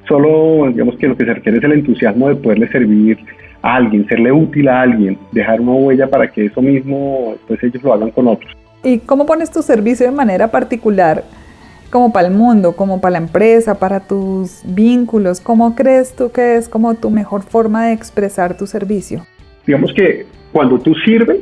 Solo, 0.08 0.70
digamos 0.70 0.98
que 0.98 1.08
lo 1.08 1.18
que 1.18 1.26
se 1.26 1.34
requiere 1.34 1.58
es 1.58 1.64
el 1.64 1.72
entusiasmo 1.72 2.30
de 2.30 2.36
poderle 2.36 2.68
servir 2.68 3.18
a 3.64 3.76
alguien, 3.76 4.08
serle 4.08 4.32
útil 4.32 4.68
a 4.68 4.82
alguien, 4.82 5.18
dejar 5.32 5.60
una 5.60 5.72
huella 5.72 6.08
para 6.08 6.28
que 6.28 6.46
eso 6.46 6.62
mismo, 6.62 7.34
después 7.36 7.64
ellos 7.64 7.82
lo 7.82 7.94
hagan 7.94 8.12
con 8.12 8.28
otros. 8.28 8.52
¿Y 8.84 9.00
cómo 9.00 9.26
pones 9.26 9.50
tu 9.50 9.64
servicio 9.64 10.06
de 10.06 10.12
manera 10.12 10.52
particular? 10.52 11.24
como 11.94 12.12
para 12.12 12.28
el 12.28 12.34
mundo, 12.34 12.76
como 12.76 13.00
para 13.00 13.12
la 13.12 13.18
empresa, 13.20 13.78
para 13.78 14.00
tus 14.00 14.64
vínculos? 14.66 15.40
¿Cómo 15.40 15.76
crees 15.76 16.16
tú 16.16 16.32
que 16.32 16.56
es 16.56 16.68
como 16.68 16.96
tu 16.96 17.12
mejor 17.12 17.44
forma 17.44 17.86
de 17.86 17.94
expresar 17.94 18.58
tu 18.58 18.66
servicio? 18.66 19.28
Digamos 19.68 19.94
que 19.94 20.26
cuando 20.52 20.80
tú 20.80 20.96
sirves, 21.06 21.42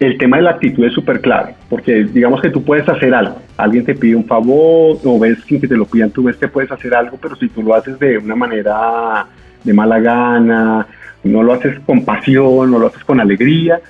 el 0.00 0.16
tema 0.16 0.38
de 0.38 0.44
la 0.44 0.52
actitud 0.52 0.82
es 0.86 0.94
súper 0.94 1.20
clave, 1.20 1.54
porque 1.68 2.04
digamos 2.04 2.40
que 2.40 2.48
tú 2.48 2.64
puedes 2.64 2.88
hacer 2.88 3.14
algo, 3.14 3.36
alguien 3.58 3.84
te 3.84 3.94
pide 3.94 4.16
un 4.16 4.24
favor 4.24 4.96
o 5.04 5.18
ves 5.18 5.44
que 5.44 5.58
te 5.58 5.76
lo 5.76 5.84
pidan, 5.84 6.10
tú 6.10 6.22
ves 6.22 6.38
que 6.38 6.48
puedes 6.48 6.72
hacer 6.72 6.94
algo, 6.94 7.18
pero 7.20 7.36
si 7.36 7.50
tú 7.50 7.62
lo 7.62 7.74
haces 7.74 7.98
de 7.98 8.16
una 8.16 8.34
manera 8.34 9.26
de 9.62 9.72
mala 9.74 10.00
gana, 10.00 10.86
no 11.24 11.42
lo 11.42 11.52
haces 11.52 11.78
con 11.80 12.04
pasión, 12.04 12.70
no 12.70 12.78
lo 12.78 12.88
haces 12.88 13.04
con 13.04 13.20
alegría, 13.20 13.80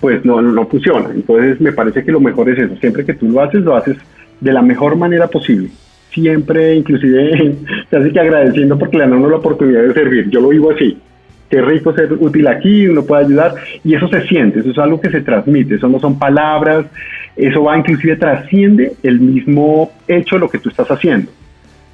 pues 0.00 0.24
no, 0.24 0.40
no 0.40 0.66
funciona. 0.66 1.10
Entonces 1.14 1.60
me 1.60 1.72
parece 1.72 2.04
que 2.04 2.12
lo 2.12 2.20
mejor 2.20 2.48
es 2.50 2.58
eso, 2.58 2.76
siempre 2.76 3.04
que 3.04 3.14
tú 3.14 3.28
lo 3.28 3.40
haces, 3.40 3.62
lo 3.62 3.76
haces 3.76 3.96
de 4.40 4.52
la 4.52 4.62
mejor 4.62 4.96
manera 4.96 5.28
posible. 5.28 5.70
Siempre, 6.12 6.74
inclusive, 6.74 7.54
casi 7.90 8.10
que 8.10 8.20
agradeciendo 8.20 8.78
porque 8.78 8.98
le 8.98 9.04
dan 9.04 9.12
a 9.12 9.16
uno 9.16 9.30
la 9.30 9.36
oportunidad 9.36 9.82
de 9.82 9.94
servir. 9.94 10.28
Yo 10.30 10.40
lo 10.40 10.48
vivo 10.48 10.72
así. 10.72 10.96
Qué 11.48 11.60
rico 11.60 11.92
ser 11.92 12.12
útil 12.12 12.46
aquí, 12.46 12.86
uno 12.86 13.04
puede 13.04 13.24
ayudar 13.24 13.54
y 13.82 13.94
eso 13.94 14.06
se 14.06 14.22
siente, 14.28 14.60
eso 14.60 14.70
es 14.70 14.78
algo 14.78 15.00
que 15.00 15.10
se 15.10 15.20
transmite, 15.20 15.74
eso 15.74 15.88
no 15.88 15.98
son 15.98 16.16
palabras, 16.16 16.86
eso 17.34 17.64
va 17.64 17.76
inclusive 17.76 18.14
trasciende 18.14 18.92
el 19.02 19.18
mismo 19.18 19.90
hecho 20.06 20.38
lo 20.38 20.48
que 20.48 20.58
tú 20.58 20.68
estás 20.68 20.88
haciendo. 20.88 21.28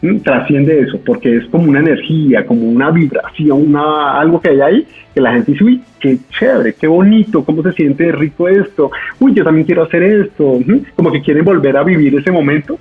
¿Mm? 0.07 0.21
Trasciende 0.21 0.81
eso, 0.81 1.01
porque 1.05 1.37
es 1.37 1.47
como 1.47 1.69
una 1.69 1.81
energía, 1.81 2.47
como 2.47 2.69
una 2.69 2.91
vibración, 2.91 3.69
una, 3.69 4.19
algo 4.21 4.41
que 4.41 4.51
hay 4.51 4.61
ahí, 4.61 4.87
que 5.15 5.21
la 5.21 5.33
gente 5.33 5.53
dice, 5.53 5.65
uy, 5.65 5.83
qué 5.99 6.19
chévere, 6.31 6.75
qué 6.75 6.87
bonito, 6.87 7.45
cómo 7.45 7.63
se 7.63 7.73
siente 7.73 8.13
rico 8.13 8.49
esto, 8.49 8.91
uy, 9.19 9.35
yo 9.35 9.43
también 9.43 9.67
quiero 9.67 9.83
hacer 9.83 10.03
esto, 10.03 10.61
como 10.95 11.11
que 11.11 11.23
quieren 11.23 11.45
volver 11.45 11.77
a 11.77 11.83
vivir 11.83 12.15
ese 12.15 12.31
momento 12.31 12.79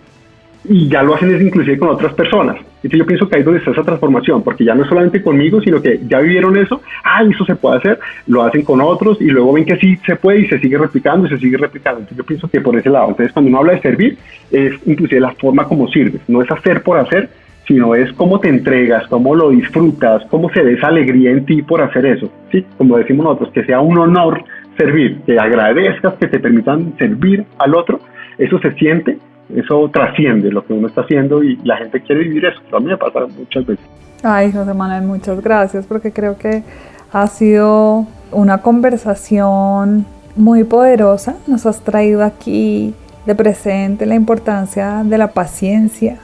y 0.67 0.87
ya 0.87 1.03
lo 1.03 1.15
hacen 1.15 1.33
es 1.33 1.41
inclusive 1.41 1.77
con 1.77 1.89
otras 1.89 2.13
personas. 2.13 2.57
Entonces 2.85 2.99
yo 2.99 3.05
pienso 3.07 3.27
que 3.27 3.35
ahí 3.35 3.39
es 3.39 3.45
donde 3.45 3.59
está 3.59 3.71
esa 3.71 3.81
transformación, 3.81 4.43
porque 4.43 4.63
ya 4.63 4.75
no 4.75 4.83
es 4.83 4.89
solamente 4.89 5.23
conmigo, 5.23 5.59
sino 5.59 5.81
que 5.81 6.01
ya 6.07 6.19
vivieron 6.19 6.55
eso, 6.55 6.83
ah, 7.03 7.23
eso 7.23 7.43
se 7.43 7.55
puede 7.55 7.77
hacer, 7.77 7.99
lo 8.27 8.43
hacen 8.43 8.61
con 8.61 8.79
otros 8.79 9.19
y 9.19 9.25
luego 9.25 9.53
ven 9.53 9.65
que 9.65 9.75
sí 9.77 9.97
se 10.05 10.15
puede 10.15 10.41
y 10.41 10.47
se 10.47 10.59
sigue 10.59 10.77
replicando 10.77 11.25
y 11.25 11.31
se 11.31 11.39
sigue 11.39 11.57
replicando. 11.57 12.01
Entonces 12.01 12.17
yo 12.17 12.23
pienso 12.23 12.47
que 12.47 12.61
por 12.61 12.77
ese 12.77 12.91
lado, 12.91 13.09
entonces 13.09 13.33
cuando 13.33 13.49
uno 13.49 13.57
habla 13.57 13.73
de 13.73 13.81
servir, 13.81 14.17
es 14.51 14.75
inclusive 14.85 15.19
la 15.19 15.31
forma 15.31 15.67
como 15.67 15.87
sirves, 15.87 16.21
no 16.27 16.43
es 16.43 16.51
hacer 16.51 16.83
por 16.83 16.99
hacer, 16.99 17.27
sino 17.67 17.95
es 17.95 18.13
cómo 18.13 18.39
te 18.39 18.49
entregas, 18.49 19.07
cómo 19.07 19.33
lo 19.33 19.49
disfrutas, 19.49 20.23
cómo 20.29 20.51
se 20.51 20.61
ve 20.61 20.73
esa 20.73 20.89
alegría 20.89 21.31
en 21.31 21.43
ti 21.43 21.63
por 21.63 21.81
hacer 21.81 22.05
eso, 22.05 22.31
¿sí? 22.51 22.63
Como 22.77 22.99
decimos 22.99 23.23
nosotros, 23.23 23.49
que 23.51 23.65
sea 23.65 23.79
un 23.79 23.97
honor 23.97 24.43
servir, 24.77 25.21
que 25.25 25.39
agradezcas, 25.39 26.13
que 26.19 26.27
te 26.27 26.39
permitan 26.39 26.95
servir 26.99 27.45
al 27.57 27.73
otro, 27.73 27.99
eso 28.37 28.59
se 28.59 28.73
siente 28.73 29.17
eso 29.53 29.89
trasciende 29.93 30.51
lo 30.51 30.65
que 30.65 30.73
uno 30.73 30.87
está 30.87 31.01
haciendo 31.01 31.43
y 31.43 31.57
la 31.63 31.77
gente 31.77 32.01
quiere 32.01 32.23
vivir 32.23 32.45
eso. 32.45 32.59
A 32.75 32.79
mí 32.79 32.87
me 32.87 32.97
pasa 32.97 33.27
muchas 33.37 33.65
veces. 33.65 33.85
Ay, 34.23 34.51
José 34.51 34.73
Manuel, 34.73 35.03
muchas 35.03 35.41
gracias 35.41 35.85
porque 35.85 36.11
creo 36.11 36.37
que 36.37 36.63
ha 37.11 37.27
sido 37.27 38.07
una 38.31 38.59
conversación 38.59 40.05
muy 40.35 40.63
poderosa. 40.63 41.35
Nos 41.47 41.65
has 41.65 41.81
traído 41.81 42.23
aquí 42.23 42.93
de 43.25 43.35
presente 43.35 44.05
la 44.05 44.15
importancia 44.15 45.03
de 45.03 45.17
la 45.17 45.31
paciencia, 45.31 46.17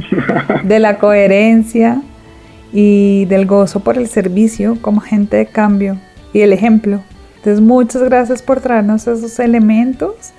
de 0.64 0.78
la 0.78 0.98
coherencia 0.98 2.02
y 2.72 3.24
del 3.26 3.46
gozo 3.46 3.80
por 3.80 3.96
el 3.96 4.08
servicio 4.08 4.76
como 4.80 5.00
gente 5.00 5.36
de 5.36 5.46
cambio 5.46 5.96
y 6.32 6.40
el 6.40 6.52
ejemplo. 6.52 7.00
Entonces, 7.36 7.60
muchas 7.60 8.02
gracias 8.02 8.42
por 8.42 8.60
traernos 8.60 9.06
esos 9.06 9.38
elementos. 9.38 10.32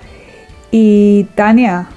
Y 0.70 1.26
Tania, 1.34 1.88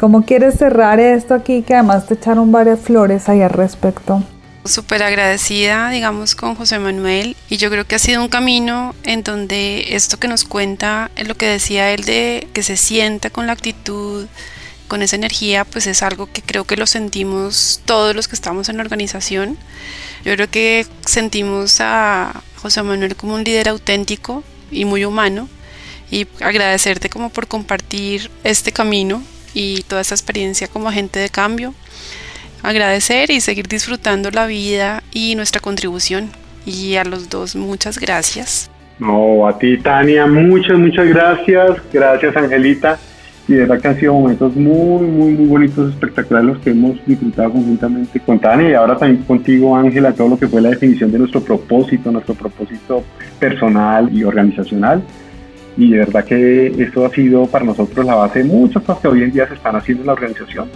¿cómo 0.00 0.24
quieres 0.24 0.54
cerrar 0.54 0.98
esto 0.98 1.34
aquí? 1.34 1.60
Que 1.60 1.74
además 1.74 2.06
te 2.06 2.14
echaron 2.14 2.50
varias 2.50 2.80
flores 2.80 3.28
ahí 3.28 3.42
al 3.42 3.50
respecto. 3.50 4.24
Súper 4.64 5.02
agradecida, 5.02 5.90
digamos, 5.90 6.34
con 6.34 6.54
José 6.54 6.78
Manuel 6.78 7.36
y 7.50 7.58
yo 7.58 7.70
creo 7.70 7.86
que 7.86 7.96
ha 7.96 7.98
sido 7.98 8.22
un 8.22 8.28
camino 8.28 8.94
en 9.02 9.22
donde 9.22 9.94
esto 9.94 10.18
que 10.18 10.26
nos 10.26 10.44
cuenta, 10.44 11.10
es 11.16 11.28
lo 11.28 11.34
que 11.34 11.46
decía 11.46 11.92
él 11.92 12.04
de 12.04 12.48
que 12.54 12.62
se 12.62 12.78
sienta 12.78 13.28
con 13.28 13.46
la 13.46 13.52
actitud, 13.52 14.26
con 14.88 15.02
esa 15.02 15.16
energía, 15.16 15.66
pues 15.66 15.86
es 15.86 16.02
algo 16.02 16.30
que 16.32 16.40
creo 16.40 16.64
que 16.64 16.76
lo 16.76 16.86
sentimos 16.86 17.82
todos 17.84 18.16
los 18.16 18.26
que 18.26 18.36
estamos 18.36 18.70
en 18.70 18.78
la 18.78 18.82
organización. 18.82 19.58
Yo 20.24 20.34
creo 20.34 20.50
que 20.50 20.86
sentimos 21.04 21.78
a 21.80 22.42
José 22.56 22.82
Manuel 22.82 23.16
como 23.16 23.34
un 23.34 23.44
líder 23.44 23.68
auténtico 23.68 24.44
y 24.70 24.86
muy 24.86 25.04
humano 25.04 25.46
y 26.10 26.26
agradecerte 26.40 27.10
como 27.10 27.28
por 27.28 27.48
compartir 27.48 28.30
este 28.44 28.72
camino 28.72 29.22
y 29.54 29.82
toda 29.82 30.00
esta 30.00 30.14
experiencia 30.14 30.68
como 30.68 30.88
agente 30.88 31.18
de 31.18 31.28
cambio. 31.28 31.74
Agradecer 32.62 33.30
y 33.30 33.40
seguir 33.40 33.68
disfrutando 33.68 34.30
la 34.30 34.46
vida 34.46 35.02
y 35.12 35.34
nuestra 35.34 35.60
contribución. 35.60 36.30
Y 36.66 36.96
a 36.96 37.04
los 37.04 37.30
dos, 37.30 37.56
muchas 37.56 37.98
gracias. 37.98 38.70
No, 38.98 39.48
a 39.48 39.58
ti 39.58 39.78
Tania, 39.78 40.26
muchas, 40.26 40.78
muchas 40.78 41.06
gracias. 41.08 41.78
Gracias 41.92 42.36
Angelita 42.36 42.98
y 43.50 43.54
de 43.54 43.60
verdad 43.62 43.80
que 43.80 43.88
han 43.88 43.98
sido 43.98 44.14
momentos 44.14 44.54
muy, 44.54 45.06
muy, 45.06 45.32
muy 45.32 45.46
bonitos, 45.46 45.92
espectaculares 45.92 46.50
los 46.50 46.58
que 46.60 46.70
hemos 46.70 47.04
disfrutado 47.04 47.50
conjuntamente 47.50 48.20
con 48.20 48.38
Tania 48.38 48.70
y 48.70 48.74
ahora 48.74 48.96
también 48.96 49.24
contigo, 49.24 49.76
Ángela, 49.76 50.12
todo 50.12 50.28
lo 50.28 50.38
que 50.38 50.46
fue 50.46 50.60
la 50.60 50.70
definición 50.70 51.10
de 51.10 51.18
nuestro 51.18 51.40
propósito, 51.40 52.12
nuestro 52.12 52.34
propósito 52.34 53.02
personal 53.40 54.08
y 54.16 54.22
organizacional. 54.22 55.02
Y 55.76 55.90
de 55.90 55.98
verdad 55.98 56.24
que 56.24 56.66
esto 56.78 57.06
ha 57.06 57.10
sido 57.10 57.46
para 57.46 57.64
nosotros 57.64 58.04
la 58.04 58.14
base 58.14 58.40
de 58.40 58.44
muchas 58.44 58.82
cosas 58.82 59.02
que 59.02 59.08
hoy 59.08 59.22
en 59.22 59.32
día 59.32 59.46
se 59.48 59.54
están 59.54 59.76
haciendo 59.76 60.02
en 60.02 60.06
la 60.08 60.12
organización. 60.14 60.68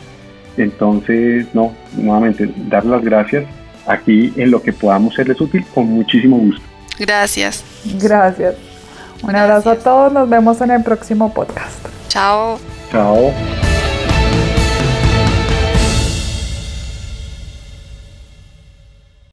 Entonces, 0.57 1.47
no, 1.53 1.75
nuevamente, 1.97 2.49
dar 2.69 2.85
las 2.87 3.03
gracias 3.03 3.45
aquí 3.87 4.33
en 4.37 4.51
lo 4.51 4.63
que 4.63 4.73
podamos 4.73 5.15
serles 5.15 5.41
útil 5.41 5.65
con 5.75 5.87
muchísimo 5.87 6.39
gusto. 6.39 6.63
Gracias. 6.99 7.65
Gracias. 8.01 8.55
Un 9.23 9.35
abrazo 9.35 9.71
a 9.71 9.77
todos, 9.77 10.13
nos 10.13 10.29
vemos 10.29 10.61
en 10.61 10.71
el 10.71 10.83
próximo 10.83 11.33
podcast. 11.33 11.87
Chao. 12.09 12.59
Chao. 12.91 13.74